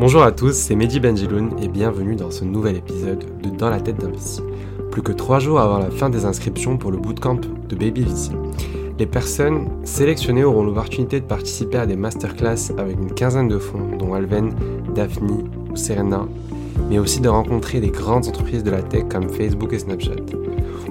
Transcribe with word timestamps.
Bonjour 0.00 0.22
à 0.22 0.30
tous, 0.30 0.52
c'est 0.52 0.76
Mehdi 0.76 1.00
Benjiloun 1.00 1.56
et 1.60 1.66
bienvenue 1.66 2.14
dans 2.14 2.30
ce 2.30 2.44
nouvel 2.44 2.76
épisode 2.76 3.24
de 3.42 3.50
Dans 3.50 3.68
la 3.68 3.80
tête 3.80 3.98
d'un 3.98 4.12
VC. 4.12 4.44
Plus 4.92 5.02
que 5.02 5.10
trois 5.10 5.40
jours 5.40 5.58
avant 5.58 5.78
la 5.78 5.90
fin 5.90 6.08
des 6.08 6.24
inscriptions 6.24 6.76
pour 6.76 6.92
le 6.92 6.98
bootcamp 6.98 7.40
de 7.68 7.74
Baby 7.74 8.04
VC. 8.04 8.30
Les 8.96 9.06
personnes 9.06 9.66
sélectionnées 9.82 10.44
auront 10.44 10.62
l'opportunité 10.62 11.18
de 11.18 11.24
participer 11.24 11.78
à 11.78 11.86
des 11.86 11.96
masterclass 11.96 12.70
avec 12.78 12.96
une 12.96 13.12
quinzaine 13.12 13.48
de 13.48 13.58
fonds, 13.58 13.88
dont 13.98 14.14
Alven, 14.14 14.54
Daphne 14.94 15.30
ou 15.32 15.74
Serena, 15.74 16.28
mais 16.88 17.00
aussi 17.00 17.20
de 17.20 17.28
rencontrer 17.28 17.80
des 17.80 17.90
grandes 17.90 18.28
entreprises 18.28 18.62
de 18.62 18.70
la 18.70 18.82
tech 18.82 19.08
comme 19.08 19.28
Facebook 19.28 19.72
et 19.72 19.80
Snapchat. 19.80 20.12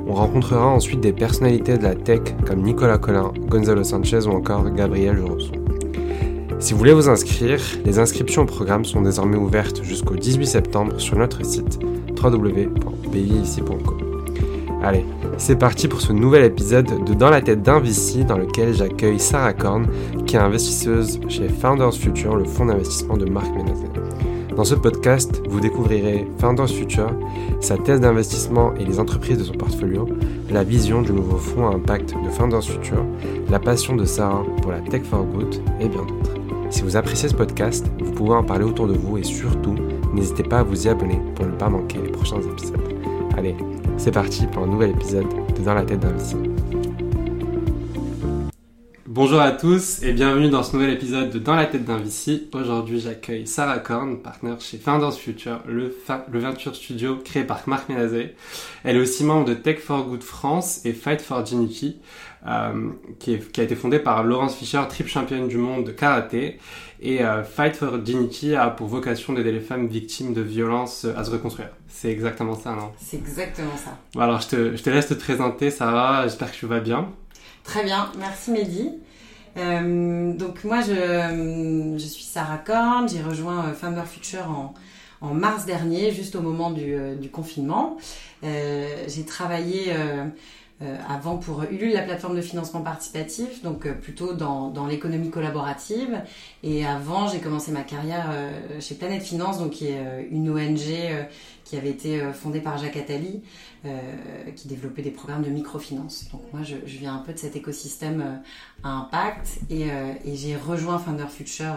On 0.06 0.16
rencontrera 0.16 0.68
ensuite 0.68 1.00
des 1.00 1.14
personnalités 1.14 1.78
de 1.78 1.84
la 1.84 1.96
tech 1.96 2.36
comme 2.46 2.62
Nicolas 2.62 2.98
Collin, 2.98 3.32
Gonzalo 3.48 3.86
Sanchez 3.86 4.28
ou 4.28 4.32
encore 4.32 4.70
Gabriel 4.70 5.16
Juroso. 5.16 5.67
Si 6.60 6.74
vous 6.74 6.80
voulez 6.80 6.94
vous 6.94 7.08
inscrire, 7.08 7.60
les 7.86 8.00
inscriptions 8.00 8.42
au 8.42 8.46
programme 8.46 8.84
sont 8.84 9.02
désormais 9.02 9.38
ouvertes 9.38 9.84
jusqu'au 9.84 10.16
18 10.16 10.48
septembre 10.48 11.00
sur 11.00 11.16
notre 11.16 11.46
site 11.46 11.80
www.biici.com. 12.22 13.98
Allez, 14.84 15.06
c'est 15.38 15.56
parti 15.58 15.88
pour 15.88 16.02
ce 16.02 16.14
nouvel 16.14 16.44
épisode 16.44 17.06
de 17.06 17.14
Dans 17.14 17.30
la 17.30 17.42
tête 17.42 17.62
d'un 17.62 17.80
VC 17.80 18.24
dans 18.24 18.40
lequel 18.40 18.74
j'accueille 18.74 19.20
Sarah 19.20 19.54
Korn, 19.54 19.86
qui 20.26 20.36
est 20.36 20.40
investisseuse 20.40 21.20
chez 21.30 21.48
Founders 21.48 21.94
Future, 21.94 22.36
le 22.36 22.46
fonds 22.46 22.66
d'investissement 22.66 23.18
de 23.18 23.26
Marc 23.26 23.50
Ménazet. 23.56 23.90
Dans 24.56 24.64
ce 24.64 24.74
podcast, 24.74 25.44
vous 25.48 25.60
découvrirez 25.60 26.28
Founders 26.40 26.70
Future, 26.70 27.12
sa 27.62 27.78
thèse 27.78 28.02
d'investissement 28.02 28.74
et 28.80 28.86
les 28.86 29.00
entreprises 29.00 29.38
de 29.38 29.44
son 29.44 29.54
portfolio, 29.54 30.10
la 30.50 30.64
vision 30.64 31.04
du 31.04 31.12
nouveau 31.12 31.38
fonds 31.38 31.68
à 31.68 31.76
impact 31.76 32.16
de 32.26 32.30
Founders 32.32 32.64
Future, 32.64 33.06
la 33.52 33.60
passion 33.60 33.96
de 33.96 34.06
Sarah 34.06 34.44
pour 34.64 34.72
la 34.72 34.80
tech 34.80 35.04
for 35.04 35.24
good 35.24 35.56
et 35.80 35.88
bien 35.88 36.02
d'autres. 36.02 36.27
Si 36.70 36.82
vous 36.82 36.98
appréciez 36.98 37.30
ce 37.30 37.34
podcast, 37.34 37.86
vous 38.00 38.12
pouvez 38.12 38.36
en 38.36 38.44
parler 38.44 38.66
autour 38.66 38.88
de 38.88 38.94
vous 38.94 39.18
et 39.18 39.24
surtout, 39.24 39.76
n'hésitez 40.14 40.44
pas 40.44 40.60
à 40.60 40.64
vous 40.64 40.86
y 40.86 40.90
abonner 40.90 41.20
pour 41.36 41.46
ne 41.46 41.52
pas 41.52 41.70
manquer 41.70 41.98
les 42.04 42.12
prochains 42.12 42.42
épisodes. 42.42 42.78
Allez, 43.38 43.56
c'est 43.98 44.12
parti 44.12 44.46
pour 44.48 44.64
un 44.64 44.68
nouvel 44.68 44.92
épisode 44.92 45.28
de 45.56 45.64
Dans 45.64 45.74
la 45.74 45.84
tête 45.84 46.00
d'un 46.00 46.12
VC. 46.12 46.36
Bonjour 49.18 49.42
à 49.42 49.52
tous 49.52 50.04
et 50.04 50.14
bienvenue 50.14 50.48
dans 50.48 50.62
ce 50.62 50.74
nouvel 50.76 50.92
épisode 50.92 51.32
de 51.32 51.40
Dans 51.40 51.56
la 51.56 51.66
tête 51.66 51.84
d'un 51.84 51.98
VC. 51.98 52.50
Aujourd'hui, 52.54 53.00
j'accueille 53.00 53.48
Sarah 53.48 53.80
Korn, 53.80 54.22
partenaire 54.22 54.62
chez 54.62 54.78
Founders 54.78 55.16
Future, 55.16 55.60
le, 55.66 55.92
le 56.32 56.40
venture 56.40 56.76
studio 56.76 57.18
créé 57.26 57.44
par 57.44 57.64
Marc 57.66 57.90
Ménazé. 57.90 58.36
Elle 58.84 58.98
est 58.98 59.00
aussi 59.00 59.24
membre 59.24 59.46
de 59.46 59.56
Tech 59.56 59.80
for 59.80 60.06
Good 60.06 60.22
France 60.22 60.86
et 60.86 60.94
Fight 60.94 61.20
for 61.20 61.42
Dignity, 61.42 62.00
euh, 62.46 62.92
qui, 63.18 63.34
a 63.34 63.64
été 63.64 63.76
fondée 63.76 63.98
par 63.98 64.24
Laurence 64.24 64.56
Fischer, 64.56 64.84
triple 64.88 65.10
championne 65.10 65.48
du 65.48 65.58
monde 65.58 65.84
de 65.84 65.92
karaté. 65.92 66.60
Et 67.02 67.26
euh, 67.26 67.44
Fight 67.44 67.76
for 67.76 67.98
Dignity 67.98 68.54
a 68.54 68.70
pour 68.70 68.86
vocation 68.86 69.34
d'aider 69.34 69.52
les 69.52 69.62
femmes 69.62 69.88
victimes 69.88 70.36
de 70.36 70.42
violences 70.42 71.06
à 71.06 71.24
se 71.24 71.32
reconstruire. 71.32 71.70
C'est 71.88 72.12
exactement 72.12 72.54
ça, 72.54 72.74
non? 72.74 72.92
C'est 73.00 73.18
exactement 73.18 73.78
ça. 73.84 73.98
Bon, 74.14 74.22
alors, 74.22 74.42
je 74.42 74.48
te, 74.48 74.76
je 74.76 74.84
te 74.84 74.92
laisse 74.92 75.08
te 75.08 75.16
présenter, 75.16 75.72
Sarah. 75.72 76.26
J'espère 76.26 76.52
que 76.52 76.58
tu 76.58 76.68
vas 76.68 76.82
bien. 76.82 77.10
Très 77.64 77.84
bien, 77.84 78.12
merci 78.20 78.52
Mehdi. 78.52 78.92
Euh, 79.58 80.34
donc 80.34 80.64
moi, 80.64 80.82
je, 80.82 81.96
je, 81.98 82.06
suis 82.06 82.24
Sarah 82.24 82.60
Korn, 82.60 83.10
j'ai 83.10 83.22
rejoint 83.22 83.68
euh, 83.68 83.74
Founder 83.74 84.04
Future 84.06 84.50
en, 84.50 84.74
en, 85.22 85.34
mars 85.34 85.66
dernier, 85.66 86.12
juste 86.12 86.36
au 86.36 86.42
moment 86.42 86.70
du, 86.70 86.94
euh, 86.94 87.16
confinement. 87.32 87.98
Euh, 88.44 89.06
j'ai 89.08 89.26
travaillé 89.26 89.94
euh, 89.94 90.28
avant 91.10 91.38
pour 91.38 91.64
Ulule, 91.64 91.94
la 91.94 92.04
plateforme 92.04 92.36
de 92.36 92.42
financement 92.42 92.82
participatif, 92.82 93.64
donc 93.64 93.88
plutôt 94.00 94.34
dans, 94.34 94.70
dans 94.70 94.86
l'économie 94.86 95.32
collaborative. 95.32 96.22
Et 96.62 96.86
avant, 96.86 97.28
j'ai 97.28 97.40
commencé 97.40 97.72
ma 97.72 97.82
carrière 97.82 98.32
chez 98.80 98.94
Planète 98.94 99.24
Finance, 99.24 99.58
donc 99.58 99.72
qui 99.72 99.88
est 99.88 100.28
une 100.30 100.52
ONG 100.52 100.84
qui 101.68 101.78
avait 101.78 101.90
été 101.90 102.22
fondée 102.34 102.62
par 102.62 102.78
Jacques 102.78 102.98
Attali, 102.98 103.44
qui 104.56 104.68
développait 104.68 105.02
des 105.02 105.12
programmes 105.12 105.44
de 105.44 105.50
microfinance. 105.50 106.30
Donc 106.32 106.42
moi, 106.54 106.64
je, 106.64 106.76
je, 106.86 106.98
viens 106.98 107.16
un 107.16 107.20
peu 107.20 107.34
de 107.34 107.38
cet 107.38 107.56
écosystème 107.56 108.42
à 108.84 108.90
impact 108.90 109.60
et, 109.70 109.88
et 110.26 110.36
j'ai 110.36 110.56
rejoint 110.56 110.98
Founder 110.98 111.28
Future 111.30 111.76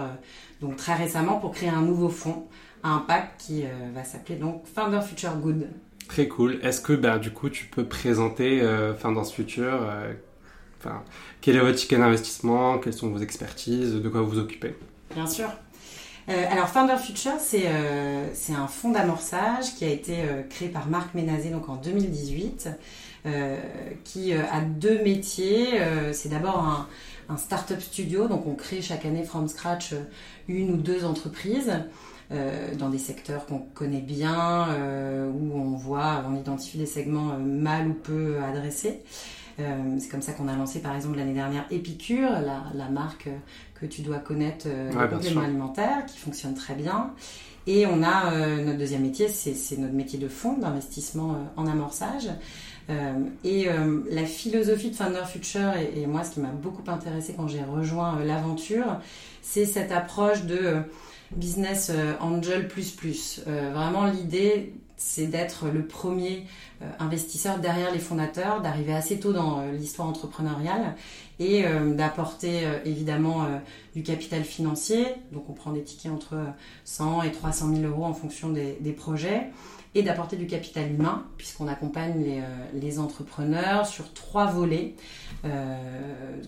donc 0.61 0.77
très 0.77 0.95
récemment 0.95 1.39
pour 1.39 1.53
créer 1.53 1.71
un 1.71 1.83
nouveau 1.83 2.09
fonds 2.09 2.47
à 2.83 2.91
impact 2.91 3.41
qui 3.41 3.65
va 3.95 4.05
s'appeler 4.05 4.39
donc 4.39 4.65
Founder 4.67 5.01
Future 5.03 5.37
Good. 5.37 5.69
Très 6.11 6.27
cool. 6.27 6.59
Est-ce 6.65 6.81
que 6.81 6.93
ben, 6.93 7.19
du 7.19 7.31
coup 7.31 7.49
tu 7.51 7.67
peux 7.67 7.85
présenter 7.85 8.61
euh, 8.63 8.97
Founders 8.97 9.29
Future 9.29 9.79
euh, 9.83 10.13
enfin, 10.81 11.05
Quel 11.41 11.55
est 11.55 11.61
votre 11.61 11.79
ticket 11.79 11.99
d'investissement 11.99 12.79
Quelles 12.79 12.95
sont 12.95 13.11
vos 13.11 13.21
expertises 13.21 13.95
De 13.95 14.09
quoi 14.09 14.23
vous 14.23 14.31
vous 14.31 14.39
occupez? 14.41 14.75
Bien 15.15 15.29
sûr. 15.29 15.47
Euh, 16.31 16.45
alors 16.49 16.69
Founder 16.69 16.97
Future, 16.97 17.33
c'est 17.41 17.65
euh, 17.67 18.27
un 18.51 18.69
fonds 18.69 18.91
d'amorçage 18.91 19.75
qui 19.75 19.85
a 19.85 19.89
été 19.89 20.19
euh, 20.21 20.43
créé 20.49 20.69
par 20.69 20.87
Marc 20.89 21.15
Ménazé 21.15 21.51
donc 21.51 21.69
en 21.69 21.77
2018, 21.77 22.69
qui 24.03 24.33
a 24.33 24.61
deux 24.63 25.03
métiers. 25.03 25.79
c'est 26.13 26.31
d'abord 26.31 26.57
un, 26.57 26.89
un 27.29 27.37
start-up 27.37 27.79
studio, 27.79 28.29
donc 28.29 28.47
on 28.47 28.55
crée 28.55 28.81
chaque 28.81 29.05
année 29.05 29.25
from 29.25 29.47
scratch 29.47 29.95
une 30.49 30.71
ou 30.71 30.77
deux 30.77 31.05
entreprises. 31.05 31.71
Dans 32.79 32.89
des 32.89 32.99
secteurs 32.99 33.45
qu'on 33.45 33.59
connaît 33.59 34.01
bien, 34.01 34.69
où 35.35 35.53
on 35.53 35.77
voit, 35.77 36.25
on 36.31 36.35
identifie 36.35 36.79
des 36.79 36.87
segments 36.87 37.37
mal 37.39 37.89
ou 37.89 37.93
peu 37.93 38.39
adressés. 38.43 39.03
c'est 39.59 40.09
comme 40.09 40.23
ça 40.23 40.33
qu'on 40.33 40.49
a 40.49 40.57
lancé 40.57 40.81
par 40.81 40.97
exemple 40.97 41.19
l'année 41.19 41.35
dernière 41.35 41.67
Épicure, 41.71 42.31
la, 42.31 42.89
marque 42.89 43.29
que 43.81 43.87
tu 43.87 44.03
dois 44.03 44.19
connaître, 44.19 44.67
ouais, 44.69 45.09
de 45.09 45.15
compléments 45.15 45.43
alimentaires, 45.43 46.05
qui 46.07 46.19
fonctionne 46.19 46.55
très 46.55 46.75
bien. 46.75 47.13
Et 47.67 47.87
on 47.87 48.03
a 48.03 48.31
notre 48.63 48.79
deuxième 48.79 49.03
métier, 49.03 49.29
c'est 49.29 49.77
notre 49.79 49.95
métier 49.95 50.19
de 50.19 50.29
fonds 50.29 50.57
d'investissement 50.57 51.37
en 51.57 51.67
amorçage. 51.67 52.29
Euh, 52.91 53.13
et 53.45 53.69
euh, 53.69 54.01
la 54.11 54.25
philosophie 54.25 54.91
de 54.91 54.97
Founder 54.97 55.25
Future, 55.31 55.75
et, 55.77 56.01
et 56.01 56.07
moi 56.07 56.25
ce 56.25 56.33
qui 56.33 56.41
m'a 56.41 56.49
beaucoup 56.49 56.83
intéressé 56.91 57.35
quand 57.37 57.47
j'ai 57.47 57.63
rejoint 57.63 58.25
l'aventure, 58.25 59.01
c'est 59.43 59.65
cette 59.65 59.93
approche 59.93 60.45
de 60.45 60.79
business 61.33 61.91
euh, 61.95 62.15
angel 62.21 62.69
plus 62.69 62.91
plus. 62.91 63.41
Euh, 63.47 63.71
vraiment 63.73 64.07
l'idée 64.07 64.75
c'est 64.97 65.29
d'être 65.29 65.69
le 65.69 65.87
premier 65.87 66.45
euh, 66.83 66.91
investisseur 66.99 67.59
derrière 67.59 67.91
les 67.91 67.99
fondateurs, 67.99 68.61
d'arriver 68.61 68.93
assez 68.93 69.19
tôt 69.19 69.33
dans 69.33 69.65
l'histoire 69.73 70.09
entrepreneuriale 70.09 70.95
et 71.39 71.65
d'apporter 71.97 72.69
évidemment 72.85 73.47
du 73.95 74.03
capital 74.03 74.45
financier. 74.45 75.07
Donc 75.33 75.49
on 75.49 75.55
prend 75.55 75.73
des 75.73 75.83
tickets 75.83 76.13
entre 76.13 76.37
100 76.85 77.23
et 77.23 77.33
300 77.33 77.75
000 77.77 77.91
euros 77.91 78.05
en 78.05 78.13
fonction 78.13 78.51
des, 78.51 78.93
projets 78.93 79.47
et 79.95 80.03
d'apporter 80.03 80.37
du 80.37 80.47
capital 80.47 80.93
humain, 80.93 81.25
puisqu'on 81.39 81.67
accompagne 81.67 82.45
les, 82.75 82.99
entrepreneurs 82.99 83.87
sur 83.87 84.13
trois 84.13 84.49
volets 84.49 84.97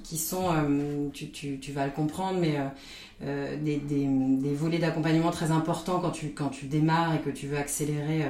qui 0.04 0.18
sont, 0.18 0.50
tu, 1.14 1.72
vas 1.72 1.86
le 1.86 1.92
comprendre, 1.92 2.38
mais 2.38 2.58
euh, 3.24 3.56
des, 3.56 3.76
des, 3.76 4.54
volets 4.54 4.78
d'accompagnement 4.78 5.30
très 5.30 5.50
importants 5.50 6.00
quand 6.00 6.10
tu, 6.10 6.30
quand 6.30 6.48
tu 6.48 6.66
démarres 6.66 7.14
et 7.14 7.18
que 7.20 7.30
tu 7.30 7.46
veux 7.46 7.56
accélérer 7.56 8.22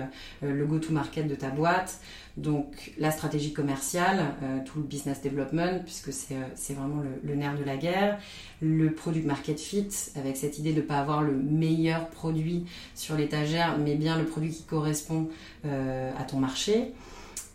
le 0.42 0.64
go-to-market 0.66 1.26
de 1.26 1.34
ta 1.34 1.50
boîte. 1.50 2.00
Donc 2.36 2.92
la 2.98 3.10
stratégie 3.10 3.52
commerciale, 3.52 4.34
tout 4.64 4.78
le 4.78 4.84
business 4.84 5.20
development, 5.20 5.80
puisque 5.84 6.12
c'est 6.12 6.74
vraiment 6.74 7.02
le, 7.02 7.28
le, 7.28 7.34
nerf 7.34 7.58
de 7.58 7.64
la 7.64 7.76
guerre, 7.76 8.18
le 8.62 8.92
product 8.92 9.26
market 9.26 9.60
fit, 9.60 9.88
avec 10.16 10.36
cette 10.36 10.58
idée 10.58 10.72
de 10.72 10.80
ne 10.80 10.86
pas 10.86 10.98
avoir 10.98 11.22
le 11.22 11.34
meilleur 11.34 12.08
produit 12.08 12.64
sur 12.94 13.16
l'étagère, 13.16 13.76
mais 13.78 13.96
bien 13.96 14.16
le 14.16 14.24
produit 14.24 14.50
qui 14.50 14.62
correspond 14.62 15.28
à 15.64 16.24
ton 16.24 16.38
marché. 16.38 16.92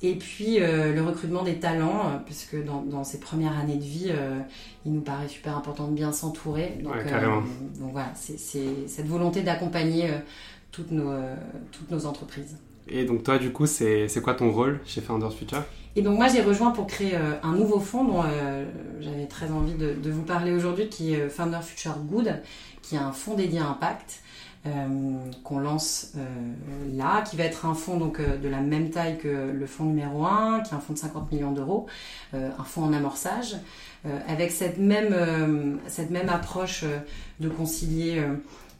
Et 0.04 0.16
puis 0.16 0.62
euh, 0.62 0.94
le 0.94 1.02
recrutement 1.02 1.44
des 1.44 1.56
talents, 1.56 2.08
euh, 2.08 2.18
puisque 2.24 2.64
dans, 2.64 2.82
dans, 2.82 3.04
ces 3.04 3.20
premières 3.20 3.58
années 3.58 3.78
de 3.78 3.84
vie, 3.84 4.10
euh, 4.10 4.40
il 4.86 4.94
nous 4.94 5.02
paraît 5.02 5.28
super 5.28 5.58
important 5.58 5.88
de 5.88 5.94
bien 5.94 6.12
s'entourer. 6.12 6.78
Donc, 6.84 6.94
ouais, 6.94 7.14
euh, 7.14 7.30
donc 7.80 7.92
voilà, 7.94 8.12
c'est 8.14 8.38
cette 8.38 9.08
volonté 9.08 9.42
d'accompagner 9.42 10.12
toutes, 10.72 10.92
nos, 10.92 11.12
toutes 11.72 11.90
nos 11.90 12.06
entreprises. 12.06 12.58
Et 12.88 13.06
donc 13.06 13.24
toi, 13.24 13.40
du 13.40 13.52
coup, 13.52 13.66
c'est 13.66 14.08
quoi 14.24 14.36
ton 14.36 14.52
rôle 14.52 14.80
chez 14.86 15.02
Founders 15.02 15.34
Future? 15.34 15.64
Et 15.96 16.04
donc 16.04 16.16
moi, 16.16 16.28
j'ai 16.28 16.44
rejoint 16.44 16.70
pour 16.70 16.86
créer 16.86 17.16
un 17.42 17.54
nouveau 17.54 17.80
fonds 17.80 18.04
dont 18.04 18.24
j'avais 19.02 19.26
très 19.26 19.50
envie 19.52 19.74
de, 19.74 19.94
de 19.94 20.12
vous 20.12 20.22
parler 20.22 20.52
aujourd'hui, 20.52 20.90
qui 20.90 21.16
est 21.16 21.28
Founders 21.28 21.64
Future 21.64 21.98
Good, 21.98 22.40
qui 22.84 22.96
est 22.96 23.00
un 23.00 23.12
fonds 23.12 23.34
dédié 23.34 23.60
à 23.60 23.68
impact. 23.68 24.22
Euh, 24.66 25.32
qu'on 25.44 25.60
lance 25.60 26.14
euh, 26.18 26.26
là, 26.96 27.22
qui 27.22 27.38
va 27.38 27.44
être 27.44 27.66
un 27.66 27.76
fonds 27.76 27.98
donc 27.98 28.20
euh, 28.20 28.38
de 28.38 28.50
la 28.50 28.60
même 28.60 28.90
taille 28.90 29.18
que 29.18 29.52
le 29.52 29.66
fonds 29.68 29.86
numéro 29.86 30.26
1, 30.26 30.62
qui 30.62 30.74
est 30.74 30.76
un 30.76 30.80
fonds 30.80 30.94
de 30.94 30.98
50 30.98 31.32
millions 31.32 31.52
d'euros, 31.52 31.86
un 32.34 32.64
fonds 32.64 32.84
en 32.84 32.92
amorçage, 32.92 33.56
avec 34.28 34.52
cette 34.52 34.78
même, 34.78 35.80
cette 35.88 36.10
même 36.10 36.30
approche 36.30 36.86
de 37.40 37.50
concilier 37.50 38.22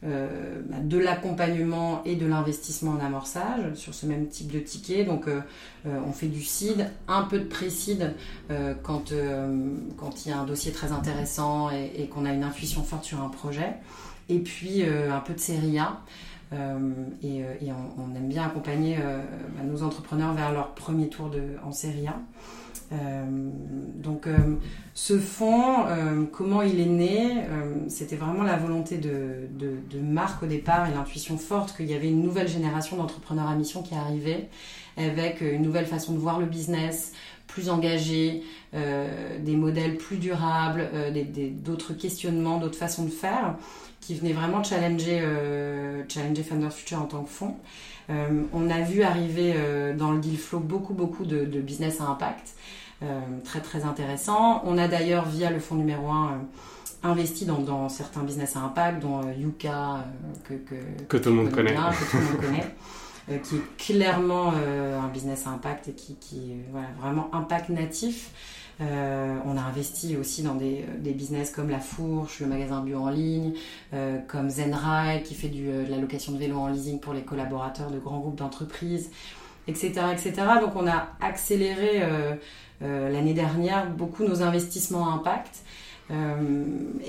de 0.04 0.98
l'accompagnement 0.98 2.02
et 2.06 2.16
de 2.16 2.26
l'investissement 2.26 2.92
en 2.92 3.06
amorçage 3.06 3.74
sur 3.76 3.94
ce 3.94 4.06
même 4.06 4.28
type 4.28 4.52
de 4.52 4.60
ticket. 4.60 5.06
Donc 5.06 5.28
on 5.86 6.12
fait 6.12 6.28
du 6.28 6.44
seed, 6.44 6.90
un 7.08 7.24
peu 7.24 7.40
de 7.40 7.46
pré-seed 7.46 8.14
quand, 8.84 9.14
quand 9.98 10.26
il 10.26 10.30
y 10.30 10.32
a 10.32 10.40
un 10.40 10.46
dossier 10.46 10.72
très 10.72 10.92
intéressant 10.92 11.72
et, 11.72 11.92
et 12.02 12.08
qu'on 12.08 12.26
a 12.26 12.34
une 12.34 12.44
intuition 12.44 12.84
forte 12.84 13.06
sur 13.06 13.22
un 13.22 13.30
projet. 13.30 13.76
Et 14.30 14.40
puis 14.40 14.84
un 14.84 15.20
peu 15.20 15.34
de 15.34 15.40
série 15.40 15.80
A. 15.80 16.02
et, 16.52 17.44
on, 17.72 18.16
aime 18.16 18.28
bien 18.28 18.44
accompagner 18.46 18.98
bah, 18.98 19.64
nos 19.64 19.84
entrepreneurs 19.84 20.34
vers 20.34 20.52
leur 20.52 20.74
premier 20.74 21.10
tour 21.10 21.30
de, 21.30 21.42
en 21.64 21.72
série 21.72 22.08
A. 22.08 22.20
Euh, 22.94 23.26
donc 23.96 24.28
euh, 24.28 24.38
ce 24.94 25.20
fonds, 25.20 25.86
euh, 25.88 26.24
comment 26.32 26.62
il 26.62 26.80
est 26.80 26.86
né 26.86 27.44
C'était 27.90 28.16
vraiment 28.16 28.44
la 28.44 28.58
volonté 28.58 28.98
de, 28.98 29.48
de, 29.58 30.00
Marc 30.00 30.44
au 30.44 30.46
départ 30.46 30.88
et 30.88 30.94
l'intuition 30.94 31.38
forte 31.38 31.76
qu'il 31.76 31.88
y 31.88 31.94
avait 31.94 32.10
une 32.10 32.22
nouvelle 32.22 32.48
génération 32.48 32.98
d'entrepreneurs 32.98 33.48
à 33.48 33.56
mission 33.56 33.82
qui 33.82 33.94
arrivait 33.94 34.50
avec 34.96 35.42
une 35.42 35.62
nouvelle 35.62 35.86
façon 35.86 36.14
de 36.14 36.18
voir 36.18 36.40
le 36.40 36.46
business, 36.46 37.12
plus 37.48 37.70
engagée, 37.70 38.44
des 38.74 39.56
modèles 39.56 39.96
plus 39.96 40.18
durables, 40.18 40.90
d'autres 41.64 41.94
questionnements, 41.94 42.60
d'autres 42.60 42.78
façons 42.78 43.06
de 43.06 43.10
faire 43.10 43.56
qui 44.02 44.14
venaient 44.16 44.34
vraiment 44.34 44.64
challenger, 44.64 45.24
challenger 46.08 46.44
Thunder 46.44 46.70
Future 46.70 47.02
en 47.02 47.06
tant 47.06 47.24
que 47.24 47.30
fonds. 47.30 47.56
on 48.10 48.70
a 48.70 48.82
vu 48.82 49.02
arriver 49.02 49.56
dans 49.98 50.12
le 50.12 50.20
deal 50.20 50.38
flow 50.38 50.60
beaucoup 50.60 50.94
beaucoup 50.94 51.26
de, 51.26 51.46
de 51.46 51.60
business 51.60 52.02
à 52.02 52.06
impact. 52.06 52.54
Euh, 53.04 53.20
très 53.44 53.60
très 53.60 53.84
intéressant. 53.84 54.64
On 54.66 54.78
a 54.80 54.88
d'ailleurs 54.88 55.26
via 55.28 55.52
le 55.52 55.60
fonds 55.60 55.76
numéro 55.76 56.10
1 56.10 56.26
euh, 56.26 56.30
investi 57.04 57.46
dans, 57.46 57.90
certains 57.90 58.24
business 58.24 58.56
à 58.56 58.62
impact, 58.62 59.04
dont 59.04 59.20
euh, 59.20 59.34
Yuka, 59.38 60.04
que, 60.44 60.56
que, 61.08 61.18
tout 61.18 61.30
le 61.30 61.36
monde 61.36 61.52
connaît. 61.52 61.76
qui 63.28 63.56
est 63.58 63.78
clairement 63.78 64.52
un 64.52 65.08
business 65.10 65.48
impact 65.48 65.90
et 65.90 65.94
qui, 65.94 66.16
qui 66.16 66.52
est 66.52 66.72
voilà, 66.72 66.88
vraiment 67.00 67.30
impact 67.34 67.70
natif. 67.70 68.32
on 68.80 68.84
a 69.58 69.62
investi 69.62 70.16
aussi 70.16 70.44
dans 70.44 70.56
des, 70.56 70.86
des, 71.00 71.12
business 71.12 71.52
comme 71.52 71.70
La 71.70 71.80
Fourche, 71.80 72.40
le 72.40 72.48
magasin 72.48 72.82
bio 72.82 73.00
en 73.00 73.10
ligne, 73.10 73.54
comme 74.28 74.50
Zenride 74.50 75.24
qui 75.24 75.36
fait 75.36 75.50
du, 75.50 75.66
de 75.66 75.88
la 75.90 75.98
location 75.98 76.32
de 76.32 76.38
vélo 76.38 76.58
en 76.58 76.68
leasing 76.68 77.00
pour 77.00 77.14
les 77.14 77.24
collaborateurs 77.24 77.92
de 77.92 78.00
grands 78.00 78.20
groupes 78.20 78.38
d'entreprises, 78.38 79.12
etc., 79.68 79.92
etc. 80.14 80.34
Donc 80.62 80.76
on 80.76 80.88
a 80.88 81.10
accéléré 81.20 82.02
euh, 82.84 83.10
l'année 83.10 83.34
dernière 83.34 83.90
beaucoup 83.90 84.24
nos 84.24 84.42
investissements 84.44 85.10
à 85.10 85.14
impact. 85.14 85.64
Euh, 86.10 86.36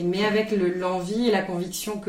mais 0.02 0.24
avec 0.24 0.50
l'envie 0.50 1.28
et 1.28 1.30
la 1.30 1.42
conviction 1.42 2.00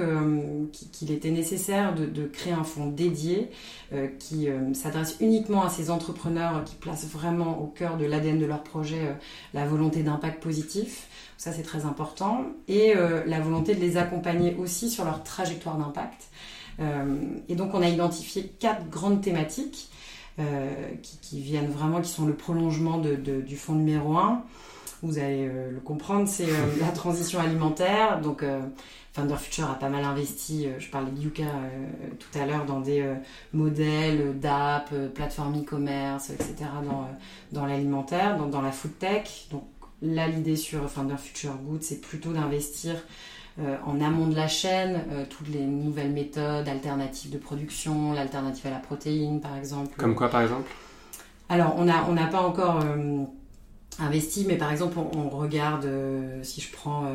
qu'il 0.92 1.12
était 1.12 1.30
nécessaire 1.30 1.94
de, 1.94 2.26
créer 2.26 2.54
un 2.54 2.64
fonds 2.64 2.88
dédié 2.88 3.52
euh, 3.94 4.08
qui 4.18 4.48
s'adresse 4.74 5.18
uniquement 5.20 5.64
à 5.64 5.70
ces 5.70 5.92
entrepreneurs 5.92 6.64
qui 6.64 6.76
placent 6.76 7.08
vraiment 7.08 7.60
au 7.62 7.68
cœur 7.68 7.98
de 7.98 8.06
l'ADN 8.06 8.40
de 8.40 8.46
leur 8.46 8.64
projet 8.64 9.16
la 9.54 9.66
volonté 9.66 10.02
d'impact 10.02 10.42
positif. 10.42 11.08
Ça, 11.38 11.54
c'est 11.54 11.64
très 11.64 11.86
important. 11.86 12.46
Et 12.68 12.94
la 12.94 13.40
volonté 13.40 13.76
de 13.76 13.80
les 13.80 13.98
accompagner 13.98 14.56
aussi 14.56 14.90
sur 14.90 15.06
leur 15.06 15.24
trajectoire 15.24 15.78
d'impact. 15.78 16.30
et 17.48 17.56
donc, 17.56 17.74
on 17.74 17.82
a 17.82 17.88
identifié 17.88 18.52
quatre 18.60 18.90
grandes 18.90 19.22
thématiques 19.22 19.90
euh, 20.40 20.70
qui, 21.22 21.42
viennent 21.42 21.70
vraiment, 21.70 22.00
qui 22.00 22.10
sont 22.10 22.26
le 22.26 22.34
prolongement 22.34 22.98
de, 22.98 23.16
du 23.16 23.58
fonds 23.58 23.76
numéro 23.76 24.16
1. 24.16 24.42
Vous 25.01 25.18
allez 25.18 25.48
euh, 25.48 25.72
le 25.72 25.80
comprendre, 25.80 26.28
c'est 26.28 26.50
euh, 26.50 26.66
la 26.80 26.92
transition 26.92 27.40
alimentaire. 27.40 28.19
Donc, 28.22 28.44
Thunder 29.13 29.38
Future 29.38 29.69
a 29.69 29.75
pas 29.75 29.90
mal 29.90 30.04
investi, 30.04 30.68
je 30.78 30.90
parlais 30.90 31.12
de 31.12 31.19
Yuka 31.19 31.44
tout 32.19 32.40
à 32.40 32.46
l'heure, 32.46 32.66
dans 32.66 32.80
des 32.80 33.04
modèles 33.54 34.40
d'app, 34.40 34.94
plateforme 35.16 35.62
e-commerce, 35.62 36.30
etc., 36.30 36.56
dans, 36.86 37.07
dans 37.51 37.66
l'alimentaire, 37.66 38.38
dans, 38.38 38.46
dans, 38.46 38.62
la 38.62 38.72
food 38.72 38.98
tech. 39.00 39.48
Donc 39.51 39.63
là, 40.01 40.28
l'idée 40.28 40.56
sur 40.56 40.92
Thunder 40.94 41.18
Future 41.18 41.56
Good, 41.56 41.81
c'est 41.81 42.02
plutôt 42.02 42.34
d'investir 42.34 42.95
euh, 43.62 43.75
en 43.86 44.00
amont 44.00 44.28
de 44.28 44.36
la 44.36 44.48
chaîne, 44.48 45.02
euh, 45.12 45.25
toutes 45.30 45.50
les 45.50 45.66
nouvelles 45.66 46.12
méthodes 46.12 46.68
alternatives 46.69 47.31
de 47.31 47.38
production, 47.38 48.13
l'alternative 48.13 48.68
à 48.68 48.69
la 48.69 48.78
protéine 48.78 49.42
par 49.42 49.57
exemple. 49.57 49.95
Comme 49.98 50.16
quoi 50.16 50.30
par 50.30 50.42
exemple? 50.42 50.69
Alors 51.50 51.75
on 51.78 51.84
n'a 51.84 52.06
on 52.10 52.16
pas 52.16 52.42
encore 52.42 52.80
euh, 52.81 53.24
investi, 53.98 54.46
mais 54.48 54.56
par 54.56 54.72
exemple 54.72 54.98
on, 54.98 55.30
regarde, 55.30 55.90
si 56.44 56.62
je 56.62 56.72
prends 56.72 57.12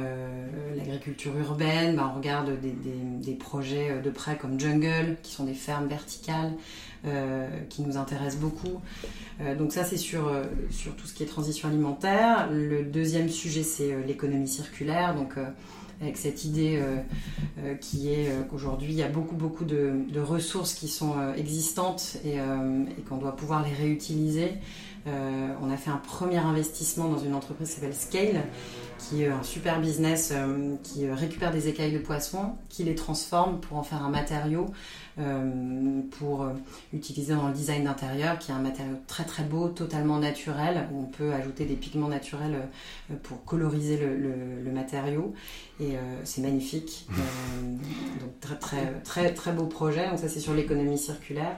l'agriculture 0.76 1.32
urbaine, 1.38 1.96
bah, 1.96 2.10
on 2.12 2.18
regarde 2.18 2.58
des, 2.60 3.32
projets 3.34 4.00
de 4.02 4.10
près 4.10 4.36
comme 4.36 4.60
Jungle, 4.60 5.16
qui 5.22 5.32
sont 5.32 5.44
des 5.44 5.54
fermes 5.54 5.86
verticales. 5.86 6.52
qui 7.70 7.82
nous 7.82 7.96
intéressent 7.96 8.40
beaucoup. 8.40 8.80
donc 9.58 9.72
ça, 9.72 9.84
c'est 9.84 9.96
sur, 9.96 10.30
tout 10.98 11.06
ce 11.06 11.14
qui 11.14 11.22
est 11.22 11.26
transition 11.26 11.68
alimentaire. 11.68 12.48
Le 12.50 12.82
deuxième 12.82 13.30
sujet, 13.30 13.62
c'est 13.62 13.94
l'économie 14.06 14.48
circulaire. 14.48 15.14
Donc 15.14 15.38
avec 16.00 16.16
cette 16.16 16.44
idée 16.44 16.78
euh, 16.80 16.96
euh, 17.58 17.74
qui 17.74 18.12
est 18.12 18.28
euh, 18.28 18.42
qu'aujourd'hui 18.42 18.92
il 18.92 18.98
y 18.98 19.02
a 19.02 19.08
beaucoup 19.08 19.36
beaucoup 19.36 19.64
de, 19.64 20.04
ressources 20.20 20.74
qui 20.74 20.88
sont 20.88 21.14
existantes 21.36 22.16
et, 22.24 22.38
qu'on 23.08 23.16
doit 23.16 23.36
pouvoir 23.36 23.64
les 23.64 23.72
réutiliser. 23.72 24.52
On 25.06 25.70
a 25.70 25.76
fait 25.76 25.90
un 25.90 25.98
premier 25.98 26.38
investissement 26.38 27.08
dans 27.08 27.18
une 27.18 27.34
entreprise 27.34 27.68
qui 27.68 27.74
s'appelle 27.74 27.94
Scale, 27.94 28.42
qui 28.98 29.22
est 29.22 29.28
un 29.28 29.42
super 29.42 29.80
business 29.80 30.32
qui 30.82 31.08
récupère 31.08 31.50
des 31.50 31.68
écailles 31.68 31.92
de 31.92 31.98
poisson, 31.98 32.52
qui 32.68 32.84
les 32.84 32.94
transforme 32.94 33.60
pour 33.60 33.76
en 33.76 33.82
faire 33.82 34.02
un 34.02 34.10
matériau 34.10 34.66
euh, 35.16 36.00
pour 36.18 36.42
euh, 36.42 36.54
utiliser 36.92 37.34
dans 37.34 37.46
le 37.46 37.54
design 37.54 37.84
d'intérieur, 37.84 38.36
qui 38.40 38.50
est 38.50 38.54
un 38.54 38.58
matériau 38.58 38.96
très 39.06 39.22
très 39.22 39.44
beau, 39.44 39.68
totalement 39.68 40.18
naturel, 40.18 40.88
où 40.92 41.02
on 41.02 41.04
peut 41.04 41.32
ajouter 41.32 41.66
des 41.66 41.76
pigments 41.76 42.08
naturels 42.08 42.56
euh, 43.12 43.14
pour 43.22 43.44
coloriser 43.44 43.96
le, 43.96 44.72
matériau. 44.72 45.32
Et 45.78 45.92
c'est 46.24 46.40
magnifique. 46.40 47.06
donc 48.20 48.40
très 48.40 48.56
très 48.56 49.00
très 49.04 49.34
très 49.34 49.52
beau 49.52 49.66
projet. 49.66 50.08
Donc 50.08 50.18
ça 50.18 50.28
c'est 50.28 50.40
sur 50.40 50.52
l'économie 50.52 50.98
circulaire. 50.98 51.56